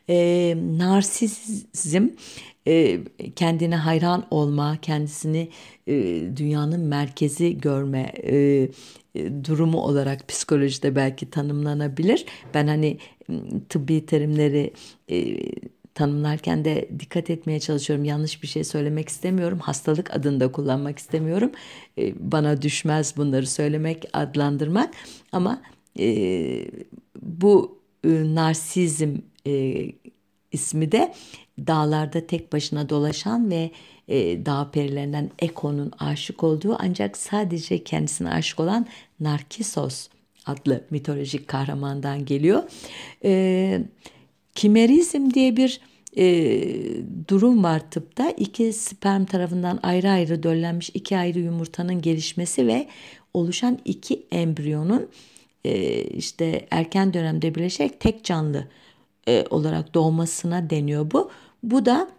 e, 0.09 0.57
narsizm 0.77 2.07
e, 2.67 2.99
kendine 3.35 3.75
hayran 3.75 4.25
olma, 4.31 4.77
kendisini 4.81 5.49
e, 5.87 5.93
dünyanın 6.37 6.79
merkezi 6.79 7.57
görme 7.57 8.11
e, 8.23 8.35
e, 9.15 9.45
durumu 9.45 9.81
olarak 9.81 10.27
psikolojide 10.27 10.95
belki 10.95 11.29
tanımlanabilir. 11.29 12.25
Ben 12.53 12.67
hani 12.67 12.97
tıbbi 13.69 14.05
terimleri 14.05 14.73
e, 15.11 15.37
tanımlarken 15.95 16.65
de 16.65 16.89
dikkat 16.99 17.29
etmeye 17.29 17.59
çalışıyorum. 17.59 18.05
Yanlış 18.05 18.43
bir 18.43 18.47
şey 18.47 18.63
söylemek 18.63 19.09
istemiyorum. 19.09 19.59
Hastalık 19.59 20.15
adında 20.15 20.51
kullanmak 20.51 20.99
istemiyorum. 20.99 21.51
E, 21.97 22.31
bana 22.31 22.61
düşmez 22.61 23.17
bunları 23.17 23.47
söylemek, 23.47 24.05
adlandırmak. 24.13 24.93
Ama 25.31 25.61
e, 25.99 26.65
bu 27.21 27.79
e, 28.03 28.09
narsizm 28.09 29.15
e, 29.47 29.85
ismi 30.51 30.91
de 30.91 31.13
dağlarda 31.67 32.27
tek 32.27 32.53
başına 32.53 32.89
dolaşan 32.89 33.51
ve 33.51 33.71
e, 34.07 34.45
dağ 34.45 34.71
perilerinden 34.71 35.29
Eko'nun 35.39 35.91
aşık 35.99 36.43
olduğu 36.43 36.77
ancak 36.79 37.17
sadece 37.17 37.83
kendisine 37.83 38.29
aşık 38.29 38.59
olan 38.59 38.87
Narkisos 39.19 40.07
adlı 40.45 40.83
mitolojik 40.89 41.47
kahramandan 41.47 42.25
geliyor. 42.25 42.63
E, 43.23 43.81
kimerizm 44.55 45.33
diye 45.33 45.57
bir 45.57 45.81
e, 46.17 46.25
durum 47.27 47.63
var 47.63 47.91
tıpta. 47.91 48.29
İki 48.29 48.73
sperm 48.73 49.25
tarafından 49.25 49.79
ayrı 49.83 50.09
ayrı 50.09 50.43
döllenmiş 50.43 50.89
iki 50.93 51.17
ayrı 51.17 51.39
yumurtanın 51.39 52.01
gelişmesi 52.01 52.67
ve 52.67 52.87
oluşan 53.33 53.79
iki 53.85 54.25
embriyonun 54.31 55.09
e, 55.65 56.03
işte 56.03 56.67
erken 56.71 57.13
dönemde 57.13 57.55
birleşerek 57.55 57.99
tek 57.99 58.23
canlı 58.23 58.67
e, 59.27 59.45
olarak 59.49 59.93
doğmasına 59.93 60.69
deniyor 60.69 61.11
bu. 61.11 61.31
Bu 61.63 61.85
da 61.85 62.09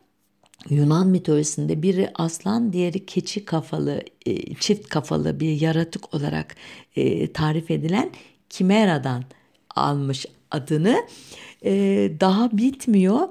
Yunan 0.71 1.09
mitolojisinde 1.09 1.83
biri 1.83 2.11
aslan, 2.15 2.73
diğeri 2.73 3.07
keçi 3.07 3.45
kafalı, 3.45 4.03
e, 4.27 4.55
çift 4.55 4.89
kafalı 4.89 5.41
bir 5.41 5.61
yaratık 5.61 6.15
olarak 6.15 6.57
e, 6.97 7.33
tarif 7.33 7.71
edilen 7.71 8.11
Kimera'dan 8.49 9.25
almış 9.77 10.27
adını. 10.53 11.07
E, 11.65 11.73
daha 12.21 12.51
bitmiyor. 12.53 13.29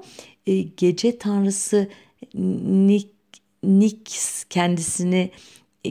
Gece 0.76 1.18
tanrısı 1.18 1.88
Nix 3.62 4.44
kendisini 4.50 5.30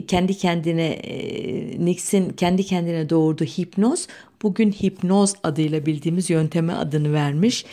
kendi 0.06 0.36
kendine 0.36 1.02
Nix'in 1.78 2.30
kendi 2.30 2.64
kendine 2.64 3.10
doğurduğu 3.10 3.44
hipnoz 3.44 4.06
bugün 4.42 4.72
hipnoz 4.72 5.34
adıyla 5.42 5.86
bildiğimiz 5.86 6.30
yönteme 6.30 6.72
adını 6.72 7.12
vermiş 7.12 7.64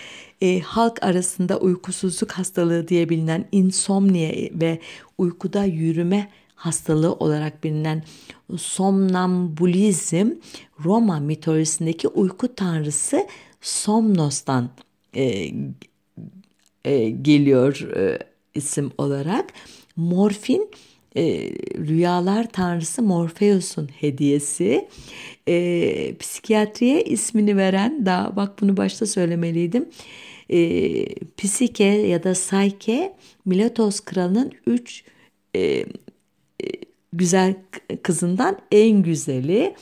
e, 0.41 0.59
halk 0.59 1.03
arasında 1.03 1.59
uykusuzluk 1.59 2.31
hastalığı 2.31 2.87
diye 2.87 3.09
bilinen 3.09 3.45
insomnia 3.51 4.31
ve 4.53 4.79
uykuda 5.17 5.63
yürüme 5.63 6.29
hastalığı 6.55 7.13
olarak 7.13 7.63
bilinen 7.63 8.03
somnambulizm 8.57 10.31
Roma 10.85 11.19
mitolojisindeki 11.19 12.07
uyku 12.07 12.55
tanrısı 12.55 13.27
Somnos'tan 13.61 14.69
e, 15.15 15.51
e, 16.85 17.09
geliyor 17.09 17.79
e, 17.95 18.19
isim 18.55 18.91
olarak. 18.97 19.53
Morfin 19.95 20.71
e, 21.17 21.51
rüyalar 21.77 22.51
tanrısı 22.51 23.01
Morpheus'un 23.01 23.87
hediyesi. 23.87 24.87
E, 25.47 26.15
psikiyatriye 26.19 27.03
ismini 27.03 27.57
veren 27.57 28.05
daha 28.05 28.35
bak 28.35 28.61
bunu 28.61 28.77
başta 28.77 29.05
söylemeliydim 29.05 29.89
E, 30.49 31.05
Psike 31.37 31.83
ya 31.83 32.23
da 32.23 32.33
Psyche 32.33 33.15
Miletos 33.45 33.99
kralının 33.99 34.51
üç 34.67 35.03
e, 35.55 35.61
e, 35.61 35.85
güzel 37.13 37.55
kızından 38.03 38.57
en 38.71 39.03
güzeli. 39.03 39.75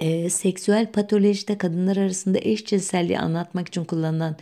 E, 0.00 0.30
seksüel 0.30 0.92
patolojide 0.92 1.58
kadınlar 1.58 1.96
arasında 1.96 2.38
eşcinselliği 2.42 3.18
anlatmak 3.18 3.68
için 3.68 3.84
kullanılan 3.84 4.36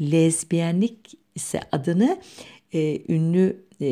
lezbiyenlik 0.00 0.98
ise 1.34 1.60
adını 1.72 2.18
e, 2.72 3.12
ünlü 3.12 3.64
e, 3.80 3.90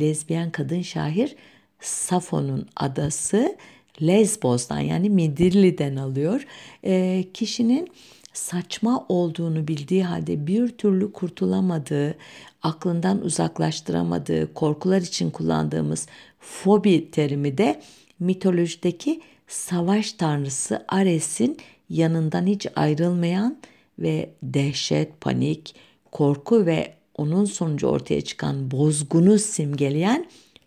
lezbiyen 0.00 0.50
kadın 0.50 0.82
şair 0.82 1.36
Safo'nun 1.80 2.66
adası 2.76 3.56
Lesbos'tan 4.02 4.80
yani 4.80 5.10
Midilli'den 5.10 5.96
alıyor. 5.96 6.46
E, 6.84 7.24
kişinin 7.34 7.88
saçma 8.32 9.06
olduğunu 9.08 9.68
bildiği 9.68 10.04
halde 10.04 10.46
bir 10.46 10.68
türlü 10.68 11.12
kurtulamadığı, 11.12 12.14
aklından 12.62 13.24
uzaklaştıramadığı 13.24 14.54
korkular 14.54 15.00
için 15.00 15.30
kullandığımız 15.30 16.06
fobi 16.40 17.10
terimi 17.10 17.58
de 17.58 17.82
mitolojideki 18.20 19.20
savaş 19.54 20.12
tanrısı 20.12 20.84
Ares'in 20.88 21.56
yanından 21.90 22.46
hiç 22.46 22.66
ayrılmayan 22.76 23.58
ve 23.98 24.30
dehşet, 24.42 25.20
panik, 25.20 25.74
korku 26.12 26.66
ve 26.66 26.94
onun 27.14 27.44
sonucu 27.44 27.86
ortaya 27.86 28.20
çıkan 28.20 28.70
bozgunu 28.70 29.38
simgeleyen 29.38 30.26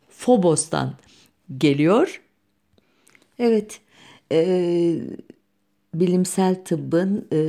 Phobos'tan 0.09 0.93
geliyor. 1.57 2.21
Evet, 3.39 3.79
e, 4.31 4.99
bilimsel 5.93 6.65
tıbbın 6.65 7.27
e, 7.31 7.39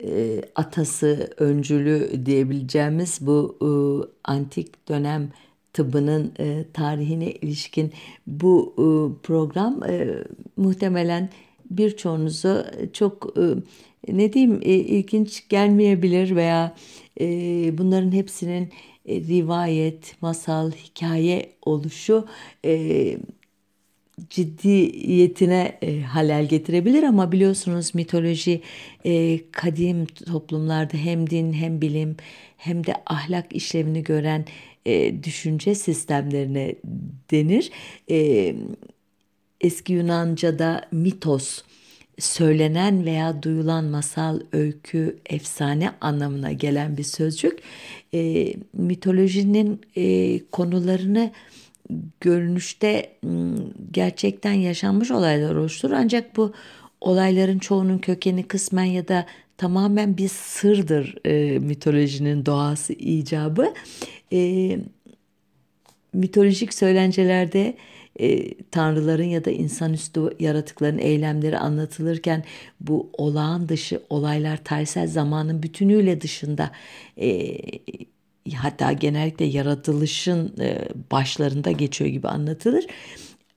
e, 0.00 0.42
atası, 0.54 1.30
öncülü 1.36 2.26
diyebileceğimiz 2.26 3.18
bu 3.20 3.58
e, 3.60 3.70
antik 4.24 4.88
dönem 4.88 5.32
tıbbının 5.74 6.32
e, 6.38 6.64
tarihine 6.72 7.30
ilişkin 7.32 7.92
bu 8.26 8.74
e, 8.78 8.86
program 9.22 9.82
e, 9.88 10.08
muhtemelen 10.56 11.30
birçoğunuzu 11.70 12.64
çok 12.92 13.34
e, 13.38 13.42
ne 14.08 14.32
diyeyim 14.32 14.60
e, 14.62 14.74
ilginç 14.74 15.48
gelmeyebilir 15.48 16.36
veya 16.36 16.74
e, 17.20 17.26
bunların 17.78 18.12
hepsinin 18.12 18.68
e, 19.06 19.20
rivayet, 19.20 20.22
masal, 20.22 20.70
hikaye 20.70 21.52
oluşu 21.62 22.26
e, 22.64 23.16
ciddiyetine 24.30 25.78
e, 25.82 26.00
halel 26.00 26.48
getirebilir. 26.48 27.02
Ama 27.02 27.32
biliyorsunuz 27.32 27.94
mitoloji 27.94 28.60
e, 29.04 29.40
kadim 29.50 30.06
toplumlarda 30.06 30.96
hem 30.96 31.30
din 31.30 31.52
hem 31.52 31.80
bilim 31.80 32.16
hem 32.56 32.86
de 32.86 32.94
ahlak 33.06 33.56
işlevini 33.56 34.04
gören 34.04 34.44
e, 34.86 35.24
düşünce 35.24 35.74
sistemlerine 35.74 36.74
denir. 37.30 37.70
E, 38.10 38.54
eski 39.60 39.92
Yunanca'da 39.92 40.88
mitos 40.92 41.62
söylenen 42.18 43.04
veya 43.04 43.42
duyulan 43.42 43.84
masal, 43.84 44.40
öykü, 44.52 45.18
efsane 45.26 45.90
anlamına 46.00 46.52
gelen 46.52 46.96
bir 46.96 47.02
sözcük. 47.02 47.58
E, 48.14 48.52
mitolojinin 48.72 49.80
e, 49.96 50.38
konularını 50.46 51.30
görünüşte 52.20 53.12
gerçekten 53.92 54.52
yaşanmış 54.52 55.10
olaylar 55.10 55.54
oluşturur. 55.54 55.92
Ancak 55.92 56.36
bu 56.36 56.52
olayların 57.00 57.58
çoğunun 57.58 57.98
kökeni 57.98 58.42
kısmen 58.42 58.84
ya 58.84 59.08
da 59.08 59.26
tamamen 59.56 60.16
bir 60.16 60.28
sırdır 60.28 61.14
e, 61.26 61.58
mitolojinin 61.58 62.46
doğası 62.46 62.92
icabı. 62.92 63.74
E, 64.32 64.78
mitolojik 66.12 66.74
söylencelerde 66.74 67.76
e, 68.20 68.54
tanrıların 68.62 69.24
ya 69.24 69.44
da 69.44 69.50
insanüstü 69.50 70.30
yaratıkların 70.40 70.98
eylemleri 70.98 71.58
anlatılırken 71.58 72.44
bu 72.80 73.10
olağan 73.12 73.68
dışı 73.68 74.02
olaylar 74.10 74.64
tarihsel 74.64 75.06
zamanın 75.06 75.62
bütünüyle 75.62 76.20
dışında 76.20 76.70
e, 77.20 77.56
hatta 78.54 78.92
genellikle 78.92 79.44
yaratılışın 79.44 80.54
e, 80.60 80.88
başlarında 81.12 81.70
geçiyor 81.70 82.10
gibi 82.10 82.28
anlatılır. 82.28 82.86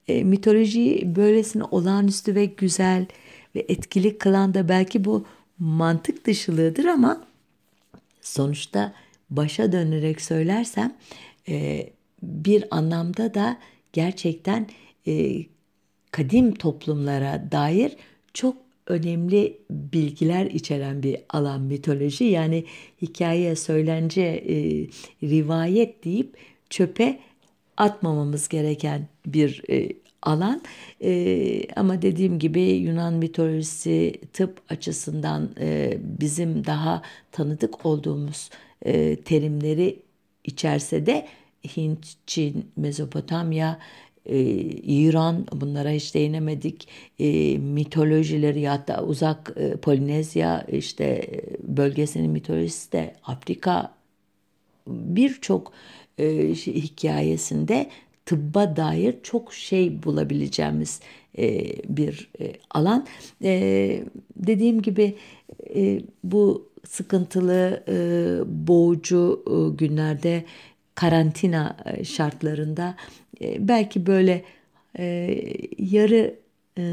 E, 0.08 0.24
mitolojiyi 0.24 1.16
böylesine 1.16 1.64
olağanüstü 1.64 2.36
ve 2.36 2.46
güzel 2.46 3.06
ve 3.56 3.66
etkili 3.70 4.18
kılan 4.18 4.54
da 4.54 4.70
belki 4.70 5.06
bu 5.06 5.26
mantık 5.60 6.26
dışılığıdır 6.26 6.86
ama 6.86 7.28
sonuçta 8.22 8.94
başa 9.30 9.72
dönerek 9.72 10.22
söylersem 10.22 10.96
e, 11.50 11.90
bir 12.24 12.66
anlamda 12.72 13.34
da 13.34 13.58
gerçekten 13.94 14.68
e, 15.08 15.44
kadim 16.12 16.54
toplumlara 16.54 17.52
dair 17.52 17.96
çok 18.34 18.58
önemli 18.88 19.58
bilgiler 19.70 20.46
içeren 20.46 21.04
bir 21.04 21.18
alan 21.30 21.62
mitoloji. 21.62 22.24
Yani 22.24 22.66
hikaye, 23.02 23.56
söylence, 23.56 24.22
e, 24.22 24.56
rivayet 25.28 26.06
deyip 26.06 26.38
çöpe 26.70 27.20
atmamamız 27.78 28.48
gereken 28.48 29.08
bir 29.26 29.62
alan. 30.22 30.62
E, 31.04 31.62
ama 31.76 32.02
dediğim 32.02 32.40
gibi 32.40 32.62
Yunan 32.62 33.14
mitolojisi 33.14 34.14
tıp 34.34 34.62
açısından 34.70 35.50
e, 35.60 35.98
bizim 36.02 36.66
daha 36.66 37.02
tanıdık 37.32 37.86
olduğumuz 37.86 38.50
e, 38.86 39.16
terimleri 39.16 40.00
içerse 40.44 41.06
de 41.06 41.28
Hint, 41.78 42.08
Çin, 42.28 42.66
Mezopotamya, 42.78 43.80
e, 44.26 44.40
İran 44.84 45.48
bunlara 45.52 45.90
hiç 45.90 46.16
değinemedik. 46.16 46.88
E, 47.20 47.58
mitolojileri 47.58 48.64
da 48.88 49.04
uzak 49.04 49.54
e, 49.56 49.72
Polinezya 49.72 50.66
işte 50.72 51.04
e, 51.06 51.42
bölgesinin 51.78 52.32
mitolojisi 52.32 52.92
de 52.92 53.16
Afrika 53.24 53.92
birçok 54.88 55.72
e, 56.18 56.26
hikayesinde 56.56 57.90
tıbba 58.28 58.76
dair 58.76 59.16
çok 59.24 59.54
şey 59.54 60.04
bulabileceğimiz 60.04 61.00
e, 61.38 61.76
bir 61.98 62.30
e, 62.40 62.54
alan. 62.70 63.08
E, 63.44 64.04
dediğim 64.36 64.82
gibi 64.82 65.16
e, 65.76 66.02
bu 66.24 66.70
sıkıntılı, 66.88 67.84
e, 67.88 67.98
boğucu 68.68 69.44
e, 69.48 69.78
günlerde 69.78 70.46
karantina 70.96 71.78
e, 71.86 72.04
şartlarında 72.04 72.96
e, 73.42 73.68
belki 73.68 74.06
böyle 74.06 74.44
e, 75.00 75.38
yarı 75.78 76.36
e, 76.78 76.84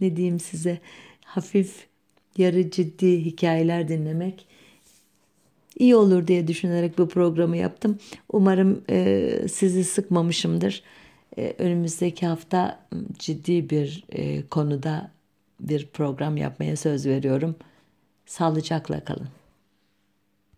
ne 0.00 0.16
diyeyim 0.16 0.40
size 0.40 0.78
hafif 1.24 1.86
yarı 2.36 2.70
ciddi 2.70 3.24
hikayeler 3.24 3.88
dinlemek 3.88 4.46
iyi 5.78 5.96
olur 5.96 6.26
diye 6.26 6.48
düşünerek 6.48 6.98
bu 6.98 7.08
programı 7.08 7.56
yaptım. 7.56 7.98
Umarım 8.32 8.84
e, 8.90 9.30
sizi 9.52 9.84
sıkmamışımdır. 9.84 10.82
E, 11.38 11.54
önümüzdeki 11.58 12.26
hafta 12.26 12.80
ciddi 13.18 13.70
bir 13.70 14.04
e, 14.12 14.46
konuda 14.46 15.10
bir 15.60 15.86
program 15.86 16.36
yapmaya 16.36 16.76
söz 16.76 17.06
veriyorum. 17.06 17.56
Sağlıcakla 18.26 19.04
kalın. 19.04 19.28